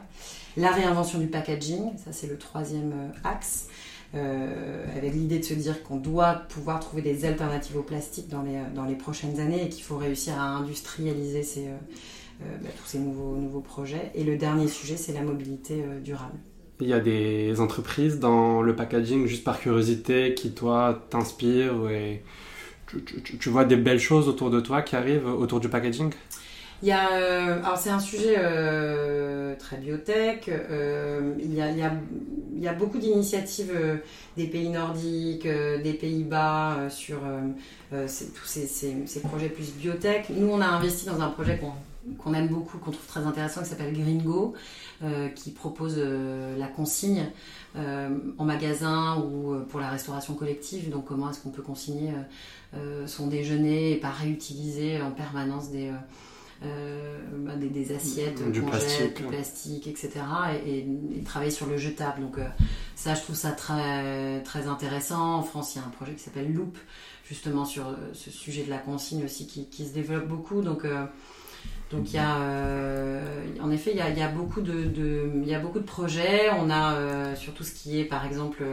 La 0.56 0.70
réinvention 0.70 1.19
du 1.19 1.26
packaging, 1.26 1.97
ça 1.97 2.12
c'est 2.12 2.26
le 2.26 2.38
troisième 2.38 3.12
axe. 3.25 3.69
avec 4.14 5.12
l'idée 5.12 5.38
de 5.38 5.44
se 5.44 5.55
dire 5.55 5.82
qu'on 5.82 5.97
doit 5.97 6.35
pouvoir 6.49 6.81
trouver 6.81 7.03
des 7.03 7.25
alternatives 7.26 7.76
au 7.76 7.82
plastique 7.82 8.29
dans 8.29 8.43
les, 8.43 8.58
dans 8.75 8.85
les 8.85 8.94
prochaines 8.94 9.38
années 9.41 9.64
et 9.64 9.69
qu'il 9.69 9.85
faut 9.85 9.99
réussir 9.99 10.41
à 10.41 10.56
industrialiser 10.56 11.43
euh, 12.43 12.44
bah, 12.62 12.69
tous 12.76 12.87
ces 12.87 12.99
nouveaux, 12.99 13.37
nouveaux 13.37 13.61
projets. 13.61 14.11
Et 14.14 14.23
le 14.23 14.37
dernier 14.37 14.69
sujet, 14.69 14.99
c'est 14.99 15.14
la 15.14 15.23
mobilité 15.23 15.82
euh, 15.82 16.00
durable. 16.00 16.35
Il 16.81 16.88
y 16.88 16.93
a 16.93 17.00
des 17.00 17.58
entreprises 17.61 18.19
dans 18.19 18.61
le 18.61 18.76
packaging, 18.76 19.26
juste 19.26 19.43
par 19.43 19.58
curiosité, 19.58 20.35
qui 20.35 20.53
toi 20.53 21.06
t'inspirent 21.08 21.88
et 21.88 22.23
tu, 23.41 23.49
vois 23.49 23.64
des 23.64 23.76
belles 23.76 23.99
choses 23.99 24.29
autour 24.29 24.50
de 24.50 24.61
toi 24.61 24.82
qui 24.82 24.94
arrivent 24.94 25.26
autour 25.26 25.61
du 25.61 25.70
packaging? 25.70 26.12
Il 26.82 26.88
y 26.88 26.93
a, 26.93 27.12
euh, 27.12 27.62
alors 27.62 27.78
c'est 27.78 27.90
un 27.90 28.00
sujet 28.00 28.37
très 29.58 29.77
biotech. 29.79 30.51
il, 31.39 31.55
y 31.55 31.60
a, 31.60 31.70
il, 31.70 32.62
y 32.62 32.69
a, 32.69 32.72
beaucoup 32.74 32.98
d'initiatives 32.98 33.72
des 34.36 34.46
pays 34.46 34.69
nordiques, 34.69 35.46
des 35.46 35.93
Pays-Bas 35.94 36.89
sur 36.91 37.19
tous 37.91 38.46
ces, 38.46 39.20
projets 39.24 39.48
plus 39.48 39.72
biotech. 39.72 40.31
Nous, 40.31 40.48
on 40.48 40.60
a 40.60 40.67
investi 40.67 41.06
dans 41.06 41.20
un 41.20 41.29
projet 41.29 41.60
qu'on 42.19 42.34
aime 42.34 42.48
beaucoup, 42.48 42.79
qu'on 42.79 42.91
trouve 42.91 43.06
très 43.06 43.24
intéressant, 43.24 43.62
qui 43.62 43.69
s'appelle 43.69 43.93
Gringo, 43.93 44.55
euh, 45.03 45.29
qui 45.29 45.51
propose 45.51 45.96
euh, 45.98 46.56
la 46.56 46.69
consigne 46.69 47.27
euh, 47.77 48.17
en 48.39 48.46
magasin 48.46 49.19
ou 49.19 49.56
pour 49.69 49.79
la 49.79 49.91
restauration 49.91 50.32
collective. 50.32 50.89
Donc 50.89 51.05
comment 51.05 51.29
est-ce 51.29 51.41
qu'on 51.41 51.51
peut 51.51 51.62
consigner 51.62 52.12
son 53.06 53.27
déjeuner 53.27 53.93
et 53.93 53.96
pas 53.96 54.10
réutiliser 54.10 55.01
en 55.01 55.10
permanence 55.10 55.70
des, 55.70 55.91
bah, 56.63 57.55
des, 57.56 57.94
assiettes, 57.94 58.51
du 58.51 58.63
plastique, 58.63 59.17
du 59.17 59.22
plastique, 59.25 59.86
etc. 59.86 60.10
Et, 60.67 60.86
travailler 61.25 61.51
sur 61.51 61.67
le 61.67 61.77
jetable. 61.77 62.22
Donc 62.22 62.39
ça, 62.94 63.15
je 63.15 63.22
trouve 63.22 63.36
ça 63.36 63.53
très, 63.53 64.43
très 64.43 64.67
intéressant. 64.67 65.36
En 65.36 65.43
France, 65.43 65.75
il 65.75 65.79
y 65.79 65.81
a 65.82 65.86
un 65.86 65.91
projet 65.91 66.15
qui 66.15 66.22
s'appelle 66.22 66.53
Loop, 66.53 66.77
justement 67.29 67.65
sur 67.65 67.94
ce 68.13 68.31
sujet 68.31 68.65
de 68.65 68.70
la 68.70 68.79
consigne 68.79 69.25
aussi, 69.25 69.46
qui, 69.46 69.67
qui 69.67 69.86
se 69.86 69.93
développe 69.93 70.27
beaucoup. 70.29 70.63
Donc 70.63 70.84
donc 71.91 72.13
il 72.13 72.17
y 72.17 72.19
a, 72.19 72.41
euh, 72.41 73.22
en 73.60 73.70
effet, 73.70 73.93
il 73.93 73.96
y 73.96 74.01
a, 74.01 74.10
il 74.10 74.19
y 74.19 74.22
a 74.22 74.29
beaucoup 74.29 74.60
de, 74.60 74.84
de, 74.84 75.31
il 75.36 75.48
y 75.48 75.55
a 75.55 75.60
beaucoup 75.60 75.79
de 75.79 75.84
projets. 75.84 76.51
On 76.58 76.69
a 76.69 76.94
euh, 76.94 77.36
sur 77.36 77.55
tout 77.55 77.63
ce 77.63 77.72
qui 77.72 78.01
est, 78.01 78.05
par 78.05 78.27
exemple, 78.27 78.65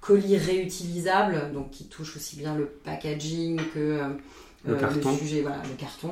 colis 0.00 0.38
réutilisables, 0.38 1.52
donc 1.52 1.70
qui 1.70 1.84
touche 1.84 2.16
aussi 2.16 2.36
bien 2.36 2.54
le 2.54 2.66
packaging 2.66 3.60
que 3.74 3.78
euh, 3.78 4.08
le, 4.64 4.74
carton. 4.74 5.16
sujet, 5.16 5.42
voilà, 5.42 5.62
le 5.62 5.74
carton. 5.74 6.10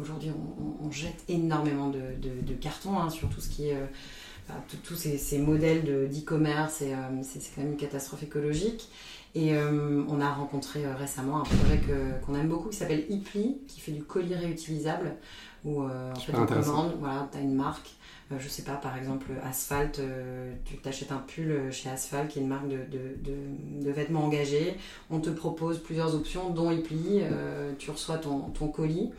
Aujourd'hui, 0.00 0.30
on, 0.80 0.90
jette 0.90 1.24
énormément 1.28 1.88
de, 1.88 2.00
de, 2.20 2.54
carton 2.54 2.98
hein, 2.98 3.10
sur 3.10 3.28
tout 3.28 3.40
ce 3.40 3.48
qui 3.48 3.68
est 3.68 3.76
tous 4.82 4.94
ces, 4.94 5.18
ces, 5.18 5.38
modèles 5.38 6.08
d'e-commerce 6.10 6.80
et 6.82 6.94
c'est 7.22 7.40
quand 7.54 7.62
même 7.62 7.72
une 7.72 7.76
catastrophe 7.76 8.22
écologique. 8.22 8.88
Et 9.34 9.52
on 9.54 10.20
a 10.20 10.30
rencontré 10.30 10.86
récemment 10.86 11.40
un 11.40 11.44
projet 11.44 11.80
qu'on 12.24 12.34
aime 12.34 12.48
beaucoup 12.48 12.70
qui 12.70 12.76
s'appelle 12.76 13.04
Ipli, 13.10 13.58
qui 13.68 13.80
fait 13.80 13.92
du 13.92 14.02
colis 14.02 14.34
réutilisable 14.34 15.16
où 15.64 15.82
euh, 15.82 16.12
en 16.12 16.18
fait 16.18 16.36
on 16.36 16.46
commande, 16.46 16.96
voilà, 17.00 17.28
tu 17.30 17.38
as 17.38 17.40
une 17.40 17.54
marque, 17.54 17.90
euh, 18.30 18.36
je 18.38 18.48
sais 18.48 18.62
pas, 18.62 18.74
par 18.74 18.96
exemple 18.96 19.26
Asphalt, 19.44 19.98
euh, 19.98 20.52
tu 20.64 20.76
t'achètes 20.78 21.12
un 21.12 21.18
pull 21.18 21.72
chez 21.72 21.88
Asphalt 21.90 22.28
qui 22.28 22.38
est 22.38 22.42
une 22.42 22.48
marque 22.48 22.68
de, 22.68 22.76
de, 22.76 23.84
de, 23.84 23.90
vêtements 23.90 24.24
engagés, 24.24 24.76
on 25.10 25.20
te 25.20 25.30
propose 25.30 25.78
plusieurs 25.78 26.14
options 26.14 26.50
dont 26.50 26.70
Ipli, 26.70 27.22
tu 27.78 27.90
reçois 27.90 28.18
ton, 28.18 28.50
ton 28.50 28.68
colis. 28.68 29.10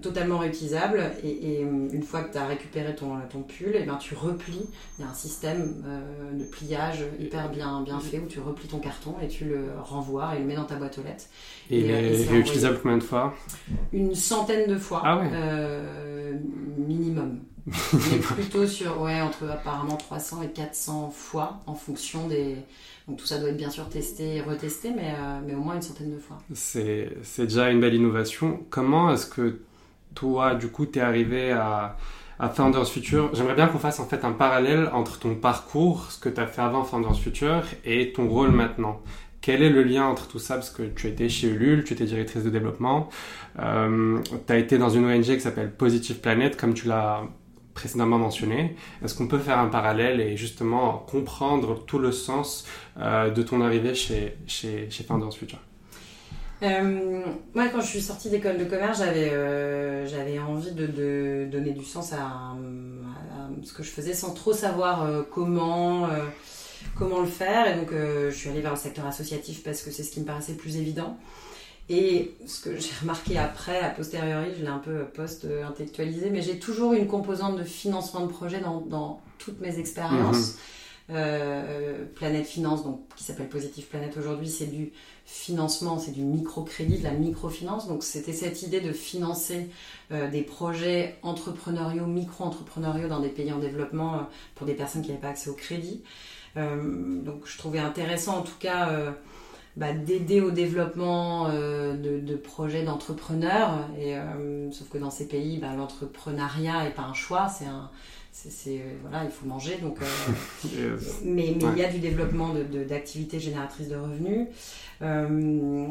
Totalement 0.00 0.38
réutilisable. 0.38 1.12
Et, 1.24 1.60
une 1.60 2.02
fois 2.02 2.22
que 2.22 2.32
tu 2.32 2.38
as 2.38 2.46
récupéré 2.46 2.94
ton, 2.94 3.16
ton 3.30 3.42
pull, 3.42 3.74
et 3.74 3.80
eh 3.82 3.86
ben, 3.86 3.96
tu 3.96 4.14
replies. 4.14 4.66
Il 4.98 5.02
y 5.02 5.04
a 5.04 5.10
un 5.10 5.14
système 5.14 5.82
de 6.32 6.44
pliage 6.44 7.04
hyper 7.18 7.50
bien, 7.50 7.82
bien 7.82 8.00
fait 8.00 8.18
où 8.18 8.26
tu 8.26 8.40
replies 8.40 8.68
ton 8.68 8.78
carton 8.78 9.14
et 9.22 9.28
tu 9.28 9.44
le 9.44 9.66
renvoies 9.82 10.36
et 10.36 10.40
le 10.40 10.44
mets 10.44 10.56
dans 10.56 10.64
ta 10.64 10.76
boîte 10.76 10.98
aux 10.98 11.02
lettres. 11.02 11.24
Et, 11.70 11.80
il 11.80 11.90
est 11.90 12.26
réutilisable 12.28 12.78
combien 12.82 12.98
de 12.98 13.02
fois? 13.02 13.34
Une 13.92 14.14
centaine 14.14 14.68
de 14.68 14.76
fois. 14.76 15.02
Ah 15.04 15.18
ouais. 15.18 16.38
minimum. 16.76 17.40
Mais 17.92 18.18
plutôt 18.18 18.66
sur, 18.66 19.00
ouais, 19.02 19.20
entre 19.20 19.48
apparemment 19.48 19.96
300 19.96 20.42
et 20.42 20.48
400 20.48 21.10
fois 21.10 21.60
en 21.66 21.74
fonction 21.74 22.28
des. 22.28 22.56
Donc 23.06 23.18
tout 23.18 23.26
ça 23.26 23.38
doit 23.38 23.50
être 23.50 23.56
bien 23.56 23.70
sûr 23.70 23.88
testé 23.88 24.36
et 24.36 24.40
retesté, 24.42 24.90
mais, 24.90 25.14
euh, 25.18 25.40
mais 25.46 25.54
au 25.54 25.60
moins 25.60 25.76
une 25.76 25.82
centaine 25.82 26.12
de 26.12 26.18
fois. 26.18 26.38
C'est 26.52 27.10
déjà 27.38 27.70
une 27.70 27.80
belle 27.80 27.94
innovation. 27.94 28.60
Comment 28.68 29.10
est-ce 29.12 29.26
que 29.26 29.60
toi, 30.18 30.54
du 30.54 30.68
coup, 30.68 30.84
tu 30.86 30.98
es 30.98 31.02
arrivé 31.02 31.52
à, 31.52 31.96
à 32.40 32.48
Founders 32.48 32.88
Future 32.88 33.30
J'aimerais 33.34 33.54
bien 33.54 33.68
qu'on 33.68 33.78
fasse 33.78 34.00
en 34.00 34.06
fait 34.06 34.24
un 34.24 34.32
parallèle 34.32 34.90
entre 34.92 35.18
ton 35.18 35.36
parcours, 35.36 36.10
ce 36.10 36.18
que 36.18 36.28
tu 36.28 36.40
as 36.40 36.46
fait 36.46 36.62
avant 36.62 36.82
Founders 36.82 37.16
Future, 37.16 37.62
et 37.84 38.12
ton 38.12 38.28
rôle 38.28 38.50
maintenant. 38.50 39.00
Quel 39.40 39.62
est 39.62 39.70
le 39.70 39.84
lien 39.84 40.04
entre 40.04 40.26
tout 40.26 40.40
ça? 40.40 40.54
Parce 40.54 40.70
que 40.70 40.82
tu 40.82 41.06
étais 41.06 41.28
chez 41.28 41.48
Ulule, 41.48 41.84
tu 41.84 41.92
étais 41.94 42.04
directrice 42.04 42.42
de 42.42 42.50
développement, 42.50 43.08
euh, 43.60 44.18
tu 44.46 44.52
as 44.52 44.58
été 44.58 44.76
dans 44.76 44.90
une 44.90 45.04
ONG 45.04 45.22
qui 45.22 45.40
s'appelle 45.40 45.70
Positive 45.72 46.18
Planet, 46.18 46.56
comme 46.56 46.74
tu 46.74 46.88
l'as 46.88 47.22
précédemment 47.74 48.18
mentionné. 48.18 48.74
Est-ce 49.04 49.16
qu'on 49.16 49.28
peut 49.28 49.38
faire 49.38 49.60
un 49.60 49.68
parallèle 49.68 50.20
et 50.20 50.36
justement 50.36 50.98
comprendre 51.08 51.84
tout 51.86 52.00
le 52.00 52.10
sens 52.10 52.66
euh, 52.98 53.30
de 53.30 53.42
ton 53.42 53.60
arrivée 53.60 53.94
chez, 53.94 54.36
chez, 54.48 54.90
chez 54.90 55.04
Founders 55.04 55.32
Future? 55.32 55.60
Euh, 56.62 57.20
moi, 57.54 57.68
quand 57.68 57.80
je 57.80 57.86
suis 57.86 58.00
sortie 58.00 58.30
d'école 58.30 58.58
de 58.58 58.64
commerce, 58.64 58.98
j'avais 58.98 59.30
euh, 59.30 60.06
j'avais 60.06 60.38
envie 60.38 60.72
de, 60.72 60.86
de, 60.86 61.48
donner 61.50 61.70
du 61.70 61.84
sens 61.84 62.12
à, 62.12 62.56
ce 63.62 63.72
que 63.72 63.82
je 63.82 63.90
faisais 63.90 64.14
sans 64.14 64.34
trop 64.34 64.52
savoir 64.52 65.04
euh, 65.04 65.22
comment 65.22 66.08
comment 66.96 67.20
le 67.20 67.28
faire. 67.28 67.68
Et 67.68 67.78
donc, 67.78 67.90
je 67.92 68.34
suis 68.34 68.48
allée 68.48 68.60
vers 68.60 68.72
le 68.72 68.78
secteur 68.78 69.06
associatif 69.06 69.62
parce 69.62 69.82
que 69.82 69.90
c'est 69.90 70.02
ce 70.02 70.10
qui 70.10 70.20
me 70.20 70.26
paraissait 70.26 70.52
le 70.52 70.58
plus 70.58 70.76
évident. 70.76 71.16
Et 71.88 72.34
ce 72.46 72.60
que 72.60 72.76
j'ai 72.76 72.90
remarqué 73.00 73.38
après, 73.38 73.80
a 73.80 73.90
posteriori, 73.90 74.50
je 74.58 74.62
l'ai 74.62 74.68
un 74.68 74.78
peu 74.78 75.04
post-intellectualisé, 75.04 76.30
mais 76.30 76.42
j'ai 76.42 76.58
toujours 76.58 76.92
une 76.92 77.06
composante 77.06 77.56
de 77.56 77.64
financement 77.64 78.26
de 78.26 78.32
projet 78.32 78.60
dans, 78.60 78.80
dans 78.80 79.20
toutes 79.38 79.60
mes 79.60 79.78
expériences. 79.78 80.54
Mhm. 80.54 80.58
Euh, 81.10 82.04
Planète 82.16 82.46
Finance, 82.46 82.84
donc, 82.84 83.00
qui 83.16 83.24
s'appelle 83.24 83.48
Positive 83.48 83.86
Planète 83.86 84.16
aujourd'hui, 84.18 84.48
c'est 84.48 84.66
du 84.66 84.92
financement, 85.24 85.98
c'est 85.98 86.10
du 86.10 86.22
microcrédit, 86.22 86.98
de 86.98 87.04
la 87.04 87.12
microfinance. 87.12 87.88
Donc 87.88 88.02
c'était 88.02 88.34
cette 88.34 88.62
idée 88.62 88.80
de 88.80 88.92
financer 88.92 89.70
euh, 90.12 90.28
des 90.28 90.42
projets 90.42 91.16
entrepreneuriaux, 91.22 92.04
micro-entrepreneuriaux 92.04 93.08
dans 93.08 93.20
des 93.20 93.30
pays 93.30 93.50
en 93.52 93.58
développement 93.58 94.14
euh, 94.14 94.22
pour 94.54 94.66
des 94.66 94.74
personnes 94.74 95.00
qui 95.00 95.08
n'avaient 95.08 95.20
pas 95.20 95.28
accès 95.28 95.48
au 95.48 95.54
crédit. 95.54 96.02
donc 96.56 97.42
je 97.46 97.56
trouvais 97.56 97.78
intéressant 97.78 98.38
en 98.38 98.42
tout 98.42 98.58
cas 98.58 99.14
bah, 99.76 99.92
d'aider 99.92 100.40
au 100.40 100.50
développement 100.50 101.48
de, 101.48 102.36
projets 102.36 102.82
d'entrepreneurs. 102.82 103.86
Sauf 104.72 104.88
que 104.88 104.98
dans 104.98 105.10
ces 105.10 105.28
pays, 105.28 105.58
bah, 105.58 105.74
l'entrepreneuriat 105.76 106.84
n'est 106.84 106.90
pas 106.90 107.02
un 107.02 107.14
choix, 107.14 107.48
c'est 107.48 107.66
un, 107.66 107.90
c'est, 108.48 108.80
voilà, 109.02 109.24
il 109.24 109.30
faut 109.30 109.46
manger. 109.46 109.78
Donc, 109.82 109.98
euh, 110.00 110.96
mais 111.24 111.48
il 111.48 111.78
y 111.78 111.84
a 111.84 111.88
du 111.88 111.98
développement 111.98 112.54
d'activités 112.88 113.40
génératrices 113.40 113.88
de 113.88 113.96
revenus. 113.96 114.46
Euh, 115.00 115.86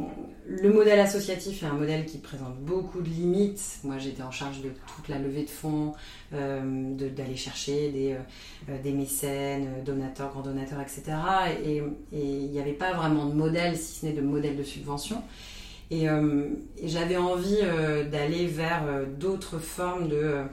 le 0.48 0.74
modèle 0.74 1.00
associatif 1.00 1.63
est 1.63 1.66
un 1.66 1.74
modèle 1.74 2.06
qui 2.06 2.18
présente 2.20 2.58
beaucoup 2.60 3.01
de 3.01 3.10
limites. 3.10 3.80
Moi, 3.84 3.98
j'étais 3.98 4.24
en 4.24 4.32
charge 4.32 4.62
de 4.62 4.70
toute 4.96 5.08
la 5.10 5.20
levée 5.20 5.44
de 5.44 5.50
fonds, 5.50 5.94
euh, 6.34 6.94
d'aller 6.96 7.36
chercher 7.36 7.92
des, 7.92 8.16
des 8.82 8.92
mécènes, 8.92 9.84
donateurs, 9.86 10.30
grands 10.32 10.42
donateurs, 10.42 10.82
etc. 10.82 11.04
Et 11.66 11.82
il 12.13 12.51
n'y 12.51 12.60
avait 12.60 12.74
pas 12.74 12.94
vraiment 12.94 13.25
de 13.25 13.34
modèle, 13.34 13.75
si 13.77 14.00
ce 14.00 14.06
n'est 14.06 14.13
de 14.13 14.22
modèle 14.22 14.56
de 14.56 14.63
subvention. 14.63 15.22
Et, 15.89 16.04
et 16.04 16.88
j'avais 16.88 17.16
envie 17.16 17.62
d'aller 18.12 18.48
vers 18.48 18.84
d'autres 19.18 19.58
formes 19.58 20.10
de 20.10 20.16
euh, 20.16 20.44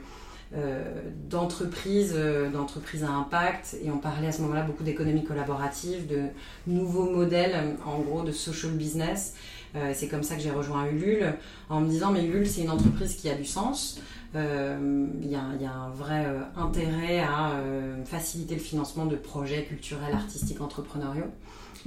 d'entreprises, 1.28 2.14
euh, 2.16 2.50
d'entreprises 2.50 3.04
à 3.04 3.11
impact, 3.11 3.76
et 3.82 3.90
on 3.90 3.99
parlait 3.99 4.28
à 4.28 4.32
ce 4.32 4.42
moment-là 4.42 4.62
beaucoup 4.62 4.84
d'économie 4.84 5.25
collaborative, 5.25 6.06
de 6.06 6.23
nouveaux 6.66 7.11
modèles, 7.11 7.76
en 7.84 7.99
gros, 7.99 8.23
de 8.23 8.32
social 8.32 8.73
business. 8.73 9.34
Euh, 9.75 9.92
c'est 9.94 10.08
comme 10.08 10.23
ça 10.23 10.37
que 10.37 10.42
j'ai 10.42 10.50
rejoint 10.50 10.87
Ulule, 10.87 11.34
en 11.68 11.80
me 11.80 11.88
disant, 11.88 12.12
mais 12.12 12.25
Ulule, 12.25 12.46
c'est 12.46 12.62
une 12.62 12.70
entreprise 12.70 13.16
qui 13.16 13.28
a 13.28 13.34
du 13.34 13.44
sens. 13.44 14.00
Il 14.34 15.30
y, 15.30 15.37
a 15.37 15.73
un 15.73 15.90
vrai 15.90 16.26
intérêt 16.56 17.20
à 17.20 17.52
faciliter 18.04 18.56
le 18.56 18.61
financement 18.61 19.06
de 19.06 19.14
projets 19.14 19.62
culturels, 19.62 20.12
artistiques, 20.12 20.61
entrepreneuriaux. 20.61 21.30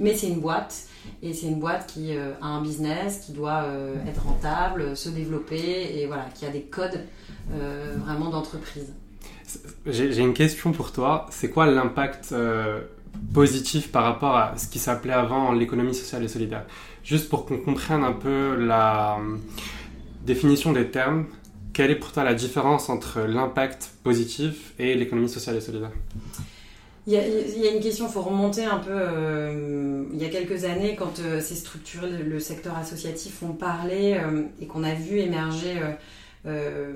Mais 0.00 0.14
c'est 0.14 0.28
une 0.28 0.40
boîte, 0.40 0.86
et 1.22 1.34
c'est 1.34 1.48
une 1.48 1.58
boîte 1.58 1.86
qui 1.92 2.16
a 2.16 2.46
un 2.46 2.62
business, 2.62 3.24
qui 3.26 3.32
doit 3.32 3.64
être 4.06 4.24
rentable, 4.24 4.96
se 4.96 5.08
développer, 5.08 5.98
et 5.98 6.06
voilà, 6.06 6.26
qui 6.34 6.46
a 6.46 6.50
des 6.50 6.62
codes 6.62 7.00
euh, 7.52 7.96
vraiment 8.04 8.30
d'entreprise. 8.30 8.92
J'ai 9.86 10.18
une 10.18 10.34
question 10.34 10.72
pour 10.72 10.92
toi. 10.92 11.26
C'est 11.30 11.50
quoi 11.50 11.66
l'impact 11.66 12.32
euh, 12.32 12.82
positif 13.32 13.90
par 13.90 14.04
rapport 14.04 14.36
à 14.36 14.56
ce 14.58 14.68
qui 14.68 14.78
s'appelait 14.78 15.14
avant 15.14 15.52
l'économie 15.52 15.94
sociale 15.94 16.22
et 16.24 16.28
solidaire? 16.28 16.66
Juste 17.02 17.28
pour 17.30 17.46
qu'on 17.46 17.58
comprenne 17.58 18.04
un 18.04 18.12
peu 18.12 18.54
la 18.56 19.16
euh, 19.18 19.36
définition 20.24 20.72
des 20.72 20.90
termes, 20.90 21.26
quelle 21.72 21.90
est 21.90 21.96
pour 21.96 22.12
toi 22.12 22.24
la 22.24 22.34
différence 22.34 22.90
entre 22.90 23.20
l'impact 23.20 23.90
positif 24.04 24.74
et 24.78 24.94
l'économie 24.94 25.30
sociale 25.30 25.56
et 25.56 25.60
solidaire? 25.62 25.92
Il 27.08 27.14
y, 27.14 27.66
a, 27.66 27.72
une 27.72 27.80
question, 27.80 28.06
il 28.06 28.12
faut 28.12 28.20
remonter 28.20 28.64
un 28.64 28.78
peu. 28.78 30.08
il 30.12 30.20
y 30.20 30.26
a 30.26 30.28
quelques 30.28 30.64
années, 30.64 30.94
quand 30.94 31.20
ces 31.40 31.54
structures, 31.54 32.06
le 32.06 32.38
secteur 32.38 32.76
associatif 32.76 33.42
ont 33.42 33.54
parlé 33.54 34.20
et 34.60 34.66
qu'on 34.66 34.84
a 34.84 34.92
vu 34.92 35.18
émerger 35.18 35.80
euh, 36.46 36.92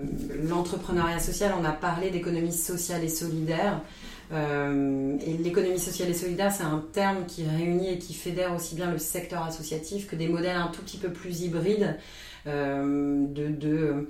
l'entrepreneuriat 0.49 1.19
social, 1.19 1.53
on 1.61 1.65
a 1.65 1.73
parlé 1.73 2.11
d'économie 2.11 2.53
sociale 2.53 3.05
et 3.05 3.09
solidaire. 3.09 3.81
Euh, 4.33 5.19
et 5.27 5.37
l'économie 5.37 5.79
sociale 5.79 6.09
et 6.11 6.15
solidaire, 6.15 6.53
c'est 6.53 6.63
un 6.63 6.83
terme 6.93 7.27
qui 7.27 7.45
réunit 7.45 7.91
et 7.91 7.99
qui 7.99 8.15
fédère 8.15 8.55
aussi 8.55 8.75
bien 8.75 8.91
le 8.91 8.99
secteur 8.99 9.43
associatif 9.43 10.07
que 10.07 10.17
des 10.17 10.29
modèles 10.29 10.57
un 10.57 10.69
tout 10.69 10.81
petit 10.83 10.97
peu 10.97 11.11
plus 11.11 11.43
hybrides 11.43 11.99
euh, 12.47 13.27
de, 13.27 14.09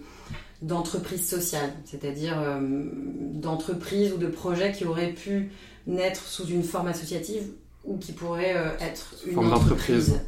d'entreprises 0.60 1.28
sociales, 1.28 1.72
c'est-à-dire 1.84 2.36
d'entreprises 2.60 4.12
ou 4.12 4.18
de 4.18 4.28
projets 4.28 4.70
qui 4.70 4.84
auraient 4.84 5.12
pu 5.12 5.50
naître 5.86 6.22
sous 6.22 6.46
une 6.46 6.62
forme 6.62 6.88
associative 6.88 7.44
ou 7.84 7.96
qui 7.96 8.12
pourraient 8.12 8.54
être 8.80 9.14
une 9.26 9.38
entreprise. 9.38 10.20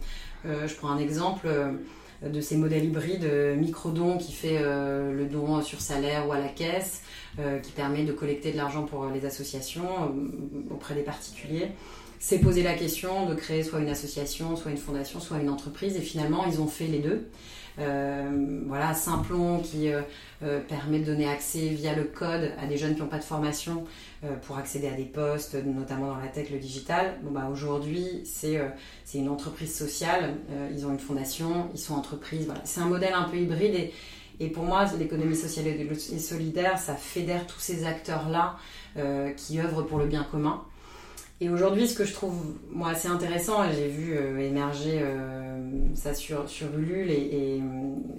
je 0.44 0.74
prends 0.74 0.90
un 0.90 0.98
exemple 0.98 1.48
de 2.22 2.40
ces 2.40 2.56
modèles 2.56 2.84
hybrides, 2.84 3.24
euh, 3.24 3.56
micro-don 3.56 4.18
qui 4.18 4.32
fait 4.32 4.58
euh, 4.60 5.12
le 5.12 5.26
don 5.26 5.60
sur 5.62 5.80
salaire 5.80 6.28
ou 6.28 6.32
à 6.32 6.38
la 6.38 6.48
caisse, 6.48 7.02
euh, 7.38 7.58
qui 7.58 7.72
permet 7.72 8.04
de 8.04 8.12
collecter 8.12 8.52
de 8.52 8.56
l'argent 8.56 8.84
pour 8.84 9.06
les 9.06 9.26
associations 9.26 10.14
auprès 10.70 10.94
des 10.94 11.02
particuliers. 11.02 11.68
C'est 12.18 12.38
poser 12.38 12.62
la 12.62 12.74
question 12.74 13.26
de 13.26 13.34
créer 13.34 13.62
soit 13.62 13.80
une 13.80 13.90
association, 13.90 14.56
soit 14.56 14.70
une 14.70 14.78
fondation, 14.78 15.20
soit 15.20 15.38
une 15.38 15.50
entreprise, 15.50 15.96
et 15.96 16.00
finalement 16.00 16.46
ils 16.46 16.60
ont 16.60 16.68
fait 16.68 16.86
les 16.86 17.00
deux. 17.00 17.28
Euh, 17.78 18.62
voilà, 18.66 18.94
Simplon 18.94 19.58
qui 19.58 19.92
euh, 19.92 20.02
euh, 20.42 20.60
permet 20.60 21.00
de 21.00 21.06
donner 21.06 21.28
accès 21.28 21.68
via 21.68 21.94
le 21.94 22.04
code 22.04 22.52
à 22.60 22.66
des 22.66 22.76
jeunes 22.76 22.94
qui 22.94 23.00
n'ont 23.00 23.08
pas 23.08 23.18
de 23.18 23.24
formation 23.24 23.84
pour 24.42 24.58
accéder 24.58 24.88
à 24.88 24.92
des 24.92 25.04
postes, 25.04 25.54
notamment 25.54 26.08
dans 26.08 26.16
la 26.16 26.28
tech, 26.28 26.50
le 26.50 26.58
digital. 26.58 27.18
Bon, 27.22 27.30
bah, 27.30 27.48
aujourd'hui, 27.50 28.22
c'est 28.24 28.60
c'est 29.04 29.18
une 29.18 29.28
entreprise 29.28 29.74
sociale, 29.74 30.34
ils 30.72 30.86
ont 30.86 30.90
une 30.90 30.98
fondation, 30.98 31.68
ils 31.74 31.80
sont 31.80 31.94
entreprises. 31.94 32.48
C'est 32.64 32.80
un 32.80 32.86
modèle 32.86 33.14
un 33.14 33.24
peu 33.24 33.36
hybride 33.36 33.90
et, 34.40 34.48
pour 34.48 34.64
moi, 34.64 34.86
l'économie 34.98 35.36
sociale 35.36 35.66
et 35.66 36.18
solidaire, 36.18 36.78
ça 36.78 36.94
fédère 36.94 37.46
tous 37.46 37.60
ces 37.60 37.84
acteurs-là 37.84 38.56
qui 39.36 39.60
œuvrent 39.60 39.86
pour 39.86 39.98
le 39.98 40.06
bien 40.06 40.24
commun. 40.24 40.64
Et 41.40 41.50
aujourd'hui, 41.50 41.88
ce 41.88 41.94
que 41.94 42.04
je 42.04 42.12
trouve 42.12 42.54
moi 42.70 42.90
assez 42.90 43.08
intéressant, 43.08 43.70
j'ai 43.72 43.88
vu 43.88 44.16
euh, 44.16 44.38
émerger 44.38 45.00
euh, 45.02 45.58
ça 45.94 46.14
sur, 46.14 46.48
sur 46.48 46.68
et, 46.78 47.60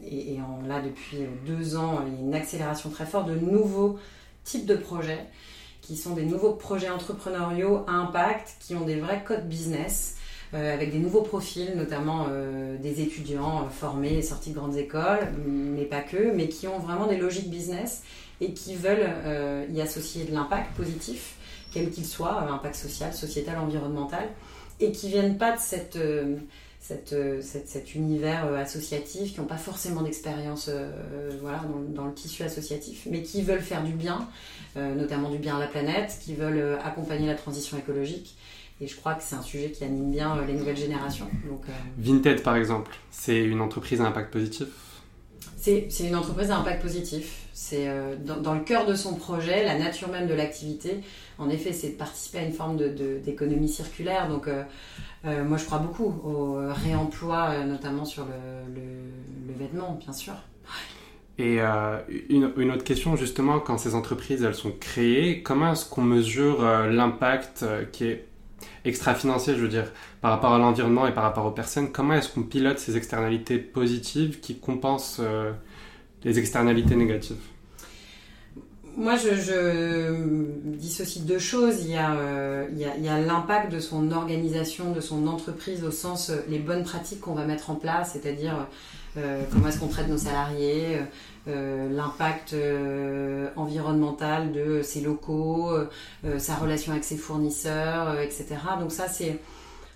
et, 0.04 0.34
et, 0.34 0.40
là 0.68 0.82
depuis 0.82 1.20
deux 1.46 1.78
ans, 1.78 2.04
il 2.06 2.14
y 2.14 2.18
a 2.18 2.20
une 2.20 2.36
accélération 2.36 2.90
très 2.90 3.06
forte 3.06 3.28
de 3.28 3.36
nouveaux 3.36 3.98
types 4.44 4.66
de 4.66 4.76
projets 4.76 5.26
qui 5.86 5.98
sont 5.98 6.14
des 6.14 6.26
nouveaux 6.26 6.54
projets 6.54 6.90
entrepreneuriaux 6.90 7.84
à 7.88 7.92
impact, 7.92 8.56
qui 8.60 8.76
ont 8.76 8.86
des 8.86 8.96
vrais 8.96 9.24
codes 9.24 9.48
business, 9.48 10.16
euh, 10.54 10.74
avec 10.74 10.92
des 10.92 11.00
nouveaux 11.00 11.22
profils, 11.22 11.74
notamment 11.76 12.28
des 12.80 13.02
étudiants 13.02 13.68
formés 13.70 14.18
et 14.18 14.22
sortis 14.22 14.52
de 14.52 14.56
grandes 14.56 14.78
écoles, 14.78 15.32
mais 15.46 15.86
pas 15.86 16.02
que, 16.02 16.32
mais 16.32 16.48
qui 16.50 16.68
ont 16.68 16.80
vraiment 16.80 17.08
des 17.08 17.18
logiques 17.18 17.50
business 17.50 18.04
et 18.42 18.54
qui 18.54 18.76
veulent 18.76 19.10
y 19.74 19.82
associer 19.82 20.26
de 20.26 20.34
l'impact 20.34 20.76
positif 20.76 21.36
quel 21.74 21.90
qu'il 21.90 22.06
soit, 22.06 22.40
impact 22.50 22.76
social, 22.76 23.14
sociétal, 23.14 23.58
environnemental, 23.58 24.30
et 24.80 24.92
qui 24.92 25.10
viennent 25.10 25.38
pas 25.38 25.52
de 25.52 25.60
cette, 25.60 25.98
euh, 27.14 27.42
cette, 27.42 27.68
cet 27.68 27.96
univers 27.96 28.46
associatif, 28.54 29.34
qui 29.34 29.40
n'ont 29.40 29.48
pas 29.48 29.58
forcément 29.58 30.02
d'expérience 30.02 30.70
voilà, 31.42 31.60
dans, 31.60 32.02
dans, 32.02 32.08
le 32.08 32.14
tissu 32.14 32.44
associatif, 32.44 33.08
mais 33.10 33.24
qui 33.24 33.42
veulent 33.42 33.62
faire 33.62 33.84
du 33.84 33.94
bien, 33.94 34.28
notamment 34.76 35.30
du 35.30 35.38
bien 35.38 35.58
à 35.58 35.60
la 35.60 35.68
planète, 35.68 36.18
qui 36.22 36.36
veulent 36.36 36.78
accompagner 36.84 37.28
la 37.28 37.36
transition 37.36 37.78
écologique. 37.78 38.36
Et 38.82 38.88
je 38.88 38.96
crois 38.96 39.14
que 39.14 39.24
c'est 39.24 39.36
un 39.36 39.42
sujet 39.42 39.72
qui 39.72 39.86
anime 39.86 40.12
bien 40.12 40.36
les 40.46 40.54
nouvelles 40.54 40.76
générations. 40.76 41.30
Donc, 41.50 41.64
Vinted, 41.98 42.44
par 42.44 42.58
exemple, 42.58 42.94
c'est 43.10 43.42
une 43.42 43.62
entreprise 43.62 44.02
à 44.02 44.06
impact 44.06 44.34
positif? 44.34 44.68
C'est 45.66 46.08
une 46.08 46.16
entreprise 46.16 46.52
à 46.52 46.58
impact 46.58 46.84
positif. 46.84 47.48
C'est 47.54 47.88
euh, 47.88 48.16
dans, 48.18 48.54
le 48.54 48.60
cœur 48.60 48.86
de 48.86 48.94
son 48.94 49.16
projet, 49.16 49.64
la 49.64 49.80
nature 49.80 50.10
même 50.10 50.28
de 50.28 50.34
l'activité. 50.36 51.00
En 51.40 51.50
effet, 51.50 51.74
c'est 51.74 51.90
de 51.90 51.96
participer 51.96 52.40
à 52.40 52.44
une 52.44 52.54
forme 52.54 52.78
d'économie 52.78 53.70
circulaire. 53.70 54.30
Donc, 54.30 54.48
euh, 55.26 55.30
euh, 55.30 55.44
moi, 55.44 55.58
je 55.58 55.66
crois 55.66 55.80
beaucoup 55.80 56.14
au 56.24 56.58
réemploi, 56.70 57.66
notamment 57.66 58.06
sur 58.06 58.26
le, 58.26 59.54
vêtement, 59.54 59.98
bien 60.02 60.14
sûr. 60.14 60.34
Et 61.38 61.60
une, 62.30 62.72
autre 62.72 62.84
question, 62.84 63.16
justement, 63.18 63.60
quand 63.60 63.78
ces 63.78 63.94
entreprises, 63.94 64.44
elles 64.44 64.56
sont 64.56 64.72
créées, 64.72 65.44
comment 65.44 65.74
est-ce 65.74 65.90
qu'on 65.90 66.04
mesure 66.04 66.62
l'impact 66.64 67.66
qui 67.92 68.06
est 68.06 68.28
extra-financier, 68.86 69.56
je 69.56 69.60
veux 69.60 69.68
dire, 69.68 69.92
par 70.22 70.32
rapport 70.32 70.54
à 70.54 70.58
l'environnement 70.58 71.08
et 71.08 71.14
par 71.14 71.24
rapport 71.24 71.46
aux 71.46 71.52
personnes, 71.52 71.92
comment 71.92 72.14
est-ce 72.14 72.30
qu'on 72.30 72.44
pilote 72.44 72.80
ces 72.80 72.98
externalités 72.98 73.58
positives 73.58 74.40
qui 74.40 74.60
compensent 74.60 75.18
euh, 75.20 75.52
les 76.24 76.40
externalités 76.40 76.96
négatives? 76.96 77.42
Moi, 78.98 79.16
je, 79.16 80.16
dissocie 80.78 81.24
deux 81.24 81.40
choses. 81.40 81.82
Il 81.82 81.92
y 81.92 81.98
a, 81.98 82.16
euh, 82.16 82.68
a 83.10 83.20
l'impact 83.22 83.72
de 83.72 83.80
son 83.80 84.12
organisation, 84.12 84.92
de 84.92 85.02
son 85.02 85.28
entreprise, 85.28 85.84
au 85.84 85.92
sens 85.92 86.30
euh, 86.30 86.38
les 86.50 86.60
bonnes 86.60 86.84
pratiques 86.84 87.22
qu'on 87.22 87.34
va 87.34 87.46
mettre 87.46 87.70
en 87.70 87.76
place, 87.76 88.12
c'est-à-dire 88.14 88.68
comment 89.50 89.70
est-ce 89.70 89.80
qu'on 89.80 89.88
traite 89.88 90.10
nos 90.10 90.18
salariés, 90.18 91.00
euh, 91.48 91.90
l'impact 91.90 92.54
euh, 92.54 93.50
environnemental 93.56 94.52
de 94.52 94.82
ses 94.82 95.02
locaux, 95.02 95.70
euh, 95.70 96.40
sa 96.40 96.56
relation 96.56 96.92
avec 96.92 97.04
ses 97.04 97.18
fournisseurs, 97.18 98.20
etc. 98.20 98.48
Donc 98.80 98.92
ça, 98.92 99.08
c'est 99.08 99.38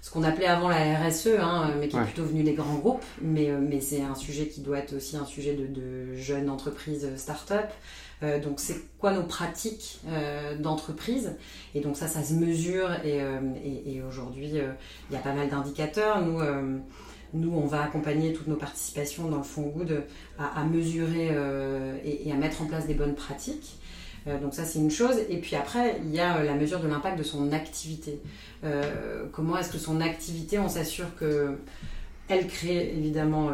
ce 0.01 0.12
qu'on 0.12 0.22
appelait 0.22 0.46
avant 0.46 0.70
la 0.70 1.00
RSE, 1.00 1.29
hein, 1.39 1.72
mais 1.79 1.88
qui 1.88 1.98
est 1.98 2.03
plutôt 2.03 2.24
venu 2.24 2.44
des 2.44 2.53
grands 2.53 2.75
groupes. 2.75 3.03
Mais, 3.24 3.50
mais 3.60 3.82
c'est 3.82 4.03
un 4.03 4.13
sujet 4.13 4.48
qui 4.48 4.62
doit 4.62 4.77
être 4.77 4.96
aussi 4.96 5.18
un 5.18 5.25
sujet 5.25 5.56
de, 5.56 6.13
jeunes 6.15 6.51
entreprises 6.51 7.10
start-up. 7.15 7.65
Donc 8.21 8.59
c'est 8.59 8.97
quoi 8.97 9.13
nos 9.13 9.23
pratiques 9.23 9.99
d'entreprise? 10.59 11.38
Et 11.73 11.79
donc 11.79 11.95
ça, 11.95 12.07
ça 12.07 12.23
se 12.23 12.33
mesure. 12.33 12.91
Et, 13.05 13.19
et 13.85 14.01
aujourd'hui, 14.01 14.49
il 14.49 15.13
y 15.13 15.15
a 15.15 15.19
pas 15.19 15.33
mal 15.33 15.49
d'indicateurs. 15.49 16.21
Nous 16.21 16.39
nous, 17.33 17.51
on 17.55 17.65
va 17.65 17.83
accompagner 17.83 18.33
toutes 18.33 18.47
nos 18.47 18.55
participations 18.55 19.29
dans 19.29 19.38
le 19.38 19.43
fonds 19.43 19.67
Good 19.67 20.03
à, 20.39 20.63
mesurer 20.63 21.29
euh, 21.31 21.97
et, 22.03 22.31
à 22.31 22.35
mettre 22.35 22.61
en 22.61 22.65
place 22.65 22.88
des 22.88 22.93
bonnes 22.93 23.15
pratiques. 23.15 23.77
Euh, 24.27 24.39
donc 24.39 24.53
ça, 24.53 24.65
c'est 24.65 24.79
une 24.79 24.91
chose. 24.91 25.15
Et 25.29 25.38
puis 25.38 25.55
après, 25.55 26.01
il 26.03 26.13
y 26.13 26.19
a 26.19 26.38
euh, 26.38 26.43
la 26.43 26.55
mesure 26.55 26.79
de 26.79 26.88
l'impact 26.88 27.17
de 27.17 27.23
son 27.23 27.51
activité. 27.51 28.19
comment 29.31 29.57
est-ce 29.57 29.71
que 29.71 29.77
son 29.77 30.01
activité, 30.01 30.59
on 30.59 30.69
s'assure 30.69 31.15
que 31.15 31.57
elle 32.29 32.48
crée 32.48 32.93
évidemment 32.95 33.50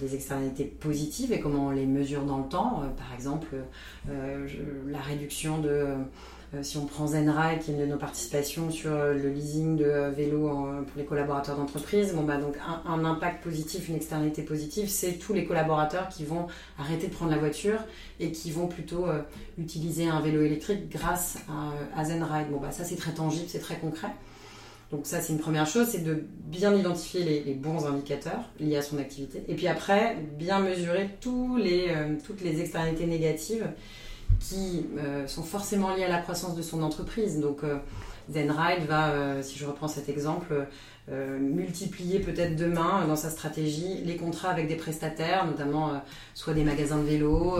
des 0.00 0.14
externalités 0.14 0.64
positives 0.64 1.32
et 1.32 1.40
comment 1.40 1.68
on 1.68 1.70
les 1.70 1.86
mesure 1.86 2.24
dans 2.24 2.38
le 2.38 2.48
temps. 2.48 2.82
par 2.96 3.14
exemple, 3.14 3.54
la 4.08 5.00
réduction 5.00 5.58
de 5.58 5.96
euh, 6.54 6.62
si 6.62 6.78
on 6.78 6.86
prend 6.86 7.06
Zenride, 7.06 7.60
qui 7.60 7.70
est 7.70 7.74
une 7.74 7.80
de 7.80 7.86
nos 7.86 7.96
participations 7.96 8.70
sur 8.70 8.92
euh, 8.92 9.14
le 9.14 9.30
leasing 9.30 9.76
de 9.76 9.84
euh, 9.84 10.10
vélos 10.10 10.48
pour 10.48 10.96
les 10.96 11.04
collaborateurs 11.04 11.56
d'entreprise, 11.56 12.14
bon, 12.14 12.22
bah, 12.22 12.36
donc 12.36 12.56
un, 12.86 13.04
impact 13.04 13.42
positif, 13.42 13.88
une 13.88 13.96
externalité 13.96 14.42
positive, 14.42 14.88
c'est 14.88 15.14
tous 15.14 15.32
les 15.32 15.44
collaborateurs 15.44 16.08
qui 16.08 16.24
vont 16.24 16.46
arrêter 16.78 17.08
de 17.08 17.12
prendre 17.12 17.32
la 17.32 17.38
voiture 17.38 17.80
et 18.20 18.30
qui 18.30 18.50
vont 18.50 18.68
plutôt 18.68 19.06
utiliser 19.58 20.08
un 20.08 20.20
vélo 20.20 20.42
électrique 20.42 20.88
grâce 20.88 21.38
à, 21.94 22.04
Zenride. 22.04 22.50
Bon, 22.50 22.58
bah, 22.58 22.70
ça, 22.70 22.84
c'est 22.84 22.96
très 22.96 23.12
tangible, 23.12 23.46
c'est 23.48 23.58
très 23.58 23.76
concret. 23.76 24.08
Donc 24.90 25.00
ça, 25.04 25.20
c'est 25.20 25.32
une 25.32 25.40
première 25.40 25.66
chose, 25.66 25.88
c'est 25.88 26.04
de 26.04 26.24
bien 26.44 26.72
identifier 26.74 27.42
les, 27.44 27.54
bons 27.54 27.86
indicateurs 27.86 28.50
liés 28.60 28.76
à 28.76 28.82
son 28.82 28.98
activité. 28.98 29.42
Et 29.48 29.54
puis 29.54 29.66
après, 29.66 30.16
bien 30.38 30.60
mesurer 30.60 31.10
les, 31.58 31.92
toutes 32.24 32.40
les 32.40 32.60
externalités 32.60 33.06
négatives 33.06 33.66
qui 34.40 34.86
euh, 34.98 35.26
sont 35.26 35.42
forcément 35.42 35.94
liées 35.94 36.04
à 36.04 36.08
la 36.08 36.18
croissance 36.18 36.56
de 36.56 36.62
son 36.62 36.82
entreprise. 36.82 37.40
Donc 37.40 37.64
euh, 37.64 37.78
Zenride 38.30 38.86
va, 38.86 39.08
euh, 39.08 39.42
si 39.42 39.58
je 39.58 39.66
reprends 39.66 39.88
cet 39.88 40.08
exemple, 40.08 40.66
multiplier 41.08 42.18
peut-être 42.18 42.56
demain 42.56 43.06
dans 43.06 43.14
sa 43.14 43.30
stratégie 43.30 44.02
les 44.04 44.16
contrats 44.16 44.50
avec 44.50 44.66
des 44.66 44.74
prestataires, 44.74 45.46
notamment 45.46 46.02
soit 46.34 46.52
des 46.52 46.64
magasins 46.64 46.98
de 46.98 47.04
vélo. 47.04 47.56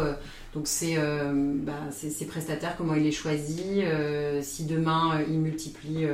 donc 0.53 0.67
c'est 0.67 0.97
bah, 0.97 1.75
ces 1.93 2.27
prestataires, 2.27 2.75
comment 2.77 2.95
il 2.95 3.05
les 3.05 3.13
choisit. 3.13 3.85
si 4.43 4.65
demain 4.65 5.21
il 5.29 5.39
multiplie 5.39 6.09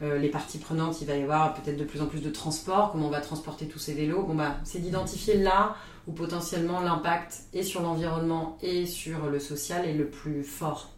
les 0.00 0.28
parties 0.28 0.58
prenantes, 0.58 1.00
il 1.00 1.06
va 1.06 1.16
y 1.16 1.22
avoir 1.22 1.54
peut-être 1.54 1.78
de 1.78 1.84
plus 1.84 2.02
en 2.02 2.06
plus 2.06 2.20
de 2.20 2.28
transport, 2.28 2.92
comment 2.92 3.06
on 3.06 3.10
va 3.10 3.20
transporter 3.20 3.66
tous 3.66 3.78
ces 3.78 3.94
vélos. 3.94 4.22
Bon, 4.24 4.34
bah, 4.34 4.56
c'est 4.64 4.80
d'identifier 4.80 5.36
là 5.38 5.76
où 6.06 6.12
potentiellement 6.12 6.80
l'impact 6.80 7.44
est 7.52 7.62
sur 7.62 7.82
l'environnement 7.82 8.58
et 8.62 8.86
sur 8.86 9.30
le 9.30 9.38
social 9.38 9.86
est 9.86 9.94
le 9.94 10.06
plus 10.06 10.42
fort. 10.42 10.90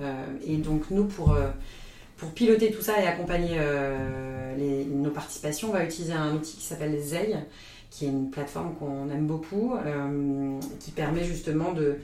Euh, 0.00 0.24
et 0.46 0.56
donc 0.56 0.90
nous, 0.90 1.04
pour, 1.04 1.32
euh, 1.32 1.50
pour 2.16 2.30
piloter 2.30 2.70
tout 2.70 2.82
ça 2.82 3.00
et 3.00 3.06
accompagner 3.06 3.56
euh, 3.58 4.84
nos 4.88 5.10
participations, 5.10 5.68
on 5.70 5.72
va 5.72 5.84
utiliser 5.84 6.12
un 6.12 6.34
outil 6.34 6.56
qui 6.56 6.64
s'appelle 6.64 6.98
Zeil, 7.00 7.38
qui 7.90 8.06
est 8.06 8.08
une 8.08 8.30
plateforme 8.30 8.74
qu'on 8.74 9.10
aime 9.10 9.26
beaucoup, 9.26 9.74
qui 10.80 10.90
permet 10.90 11.24
justement 11.24 11.72
de, 11.72 11.98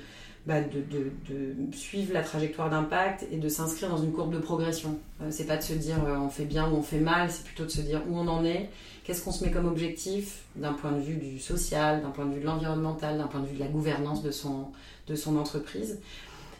bah, 0.46 0.60
de, 0.60 0.80
de, 0.80 1.10
de, 1.26 1.74
suivre 1.74 2.12
la 2.12 2.22
trajectoire 2.22 2.68
d'impact 2.68 3.26
et 3.32 3.38
de 3.38 3.48
s'inscrire 3.48 3.88
dans 3.88 4.02
une 4.02 4.12
courbe 4.12 4.34
de 4.34 4.38
progression. 4.38 4.98
Euh, 5.22 5.28
c'est 5.30 5.46
pas 5.46 5.56
de 5.56 5.62
se 5.62 5.72
dire 5.72 5.96
euh, 6.06 6.18
on 6.18 6.28
fait 6.28 6.44
bien 6.44 6.70
ou 6.70 6.76
on 6.76 6.82
fait 6.82 7.00
mal, 7.00 7.30
c'est 7.30 7.44
plutôt 7.44 7.64
de 7.64 7.70
se 7.70 7.80
dire 7.80 8.02
où 8.10 8.18
on 8.18 8.28
en 8.28 8.44
est, 8.44 8.68
qu'est-ce 9.04 9.24
qu'on 9.24 9.32
se 9.32 9.42
met 9.42 9.50
comme 9.50 9.64
objectif 9.64 10.42
d'un 10.56 10.74
point 10.74 10.92
de 10.92 11.00
vue 11.00 11.16
du 11.16 11.38
social, 11.38 12.02
d'un 12.02 12.10
point 12.10 12.26
de 12.26 12.34
vue 12.34 12.40
de 12.40 12.44
l'environnemental, 12.44 13.16
d'un 13.16 13.26
point 13.26 13.40
de 13.40 13.46
vue 13.46 13.54
de 13.54 13.60
la 13.60 13.68
gouvernance 13.68 14.22
de 14.22 14.30
son, 14.30 14.66
de 15.06 15.14
son 15.14 15.38
entreprise. 15.38 15.98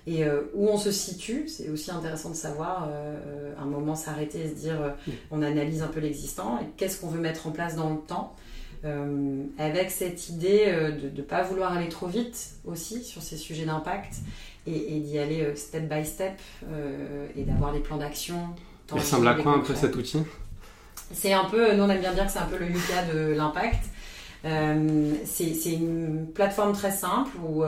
Et 0.06 0.24
euh, 0.24 0.50
où 0.54 0.66
on 0.68 0.78
se 0.78 0.90
situe, 0.90 1.46
c'est 1.48 1.68
aussi 1.68 1.90
intéressant 1.90 2.30
de 2.30 2.36
savoir, 2.36 2.88
un 3.58 3.64
moment 3.66 3.94
s'arrêter 3.94 4.40
et 4.40 4.48
se 4.48 4.54
dire, 4.54 4.94
on 5.30 5.42
analyse 5.42 5.82
un 5.82 5.88
peu 5.88 6.00
l'existant 6.00 6.58
et 6.58 6.64
qu'est-ce 6.78 6.98
qu'on 6.98 7.08
veut 7.08 7.20
mettre 7.20 7.46
en 7.46 7.50
place 7.50 7.76
dans 7.76 7.90
le 7.90 8.00
temps 8.00 8.34
euh, 8.84 9.44
avec 9.58 9.90
cette 9.90 10.28
idée 10.28 10.64
euh, 10.66 10.90
de 10.90 11.08
ne 11.16 11.22
pas 11.22 11.42
vouloir 11.42 11.72
aller 11.72 11.88
trop 11.88 12.06
vite 12.06 12.50
aussi 12.66 13.02
sur 13.02 13.22
ces 13.22 13.38
sujets 13.38 13.64
d'impact 13.64 14.16
et, 14.66 15.00
d'y 15.00 15.18
aller 15.18 15.40
euh, 15.40 15.54
step 15.54 15.88
by 15.88 16.04
step 16.04 16.38
et 17.34 17.44
d'avoir 17.44 17.72
des 17.72 17.80
plans 17.80 17.96
d'action. 17.96 18.48
Ça 18.88 18.96
ressemble 18.96 19.28
à 19.28 19.34
quoi 19.34 19.52
un 19.52 19.60
peu 19.60 19.74
cet 19.74 19.96
outil? 19.96 20.18
C'est 21.12 21.32
un 21.32 21.44
peu, 21.44 21.74
nous 21.74 21.82
on 21.82 21.88
aime 21.88 22.00
bien 22.00 22.12
dire 22.12 22.26
que 22.26 22.32
c'est 22.32 22.38
un 22.38 22.46
peu 22.46 22.58
le 22.58 22.66
Yuka 22.66 23.04
de 23.12 23.34
l'impact. 23.34 23.84
c'est 24.44 25.72
une 25.72 26.26
plateforme 26.34 26.72
très 26.72 26.92
simple 26.92 27.30
où 27.46 27.62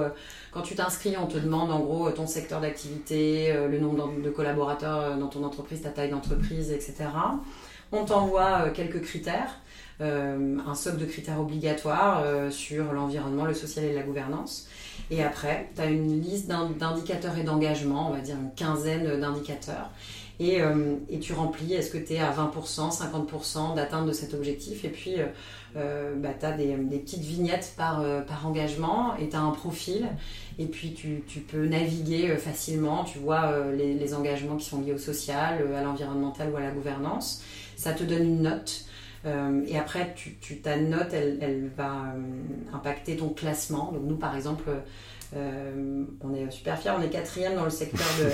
quand 0.53 0.63
tu 0.63 0.75
t'inscris, 0.75 1.17
on 1.19 1.27
te 1.27 1.39
demande 1.39 1.71
en 1.71 1.81
gros 1.81 2.11
ton 2.11 2.27
secteur 2.27 2.61
d'activité, 2.61 3.55
le 3.55 3.79
nombre 3.79 4.21
de 4.23 4.31
collaborateurs 4.31 5.17
dans 5.17 5.29
ton 5.29 5.45
entreprise, 5.45 5.83
ta 5.83 5.91
taille 5.91 6.11
d'entreprise, 6.11 6.73
etc. 6.73 6.95
On 7.93 8.05
t'envoie 8.05 8.71
quelques 8.71 9.01
critères 9.03 9.61
un 10.01 10.75
socle 10.75 10.99
de 10.99 11.07
critères 11.07 11.41
obligatoires 11.41 12.23
euh, 12.23 12.51
sur 12.51 12.93
l'environnement, 12.93 13.45
le 13.45 13.55
social 13.55 13.85
et 13.85 13.95
la 13.95 14.03
gouvernance. 14.03 14.69
Et 15.11 15.23
après, 15.23 15.71
tu 15.75 15.81
as 15.81 15.87
une 15.87 16.21
liste 16.21 16.49
d'indicateurs 16.49 17.37
et 17.39 17.45
d'engagement, 17.45 18.11
on 18.11 18.13
va 18.13 18.21
dire 18.21 18.37
une 18.37 18.53
quinzaine 18.55 19.21
d'indicateurs. 19.21 19.91
Et, 20.39 20.61
euh, 20.61 20.97
et, 21.09 21.19
tu 21.19 21.33
remplis, 21.33 21.73
est-ce 21.73 21.91
que 21.91 21.97
tu 21.97 22.13
es 22.13 22.19
à 22.19 22.31
20%, 22.31 22.95
50% 22.95 23.75
d'atteinte 23.75 24.07
de 24.07 24.13
cet 24.13 24.35
objectif? 24.35 24.85
Et 24.85 24.91
puis, 24.91 25.17
bah, 25.75 26.29
tu 26.39 26.45
as 26.45 26.53
des, 26.53 26.75
petites 26.99 27.23
vignettes 27.23 27.73
par, 27.77 28.05
par 28.27 28.47
engagement 28.47 29.17
et 29.17 29.31
tu 29.31 29.37
as 29.37 29.41
un 29.41 29.53
profil. 29.53 30.09
Et 30.59 30.67
puis, 30.67 30.93
tu, 30.93 31.23
tu 31.27 31.41
peux 31.41 31.67
naviguer 31.67 32.37
facilement. 32.37 33.05
Tu 33.05 33.19
vois 33.19 33.51
les, 33.75 34.13
engagements 34.13 34.57
qui 34.57 34.67
sont 34.67 34.83
liés 34.83 34.93
au 34.93 34.99
social, 34.99 35.65
à 35.75 35.83
l'environnemental 35.83 36.51
ou 36.51 36.57
à 36.59 36.61
la 36.61 36.71
gouvernance. 36.71 37.43
Ça 37.77 37.93
te 37.93 38.05
donne 38.05 38.25
une 38.25 38.43
note. 38.43 38.87
Euh, 39.27 39.63
et 39.67 39.79
après, 39.79 40.15
tu, 40.15 40.57
ta 40.59 40.77
note, 40.77 41.13
elle, 41.13 41.71
va 41.77 42.15
euh, 42.15 42.21
impacter 42.73 43.17
ton 43.17 43.31
classement. 43.31 43.91
Donc 43.93 44.03
nous, 44.05 44.17
par 44.17 44.37
exemple, 44.37 44.71
euh, 45.35 46.05
on 46.21 46.35
est 46.35 46.51
super 46.51 46.79
fiers, 46.79 46.93
on 46.97 47.03
est 47.03 47.09
quatrième 47.09 47.57
dans 47.57 47.65
le 47.65 47.71
secteur 47.71 48.07
de... 48.21 48.25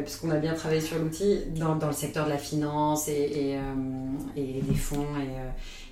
puisqu'on 0.02 0.30
a 0.30 0.36
bien 0.36 0.54
travaillé 0.54 0.82
sur 0.82 0.98
l'outil, 0.98 1.44
dans, 1.54 1.74
le 1.74 1.92
secteur 1.92 2.26
de 2.26 2.30
la 2.30 2.38
finance 2.38 3.08
et, 3.08 3.58
et, 4.36 4.62
des 4.62 4.74
fonds 4.74 5.06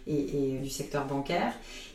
et, 0.06 0.58
du 0.62 0.68
secteur 0.68 1.06
bancaire. 1.06 1.52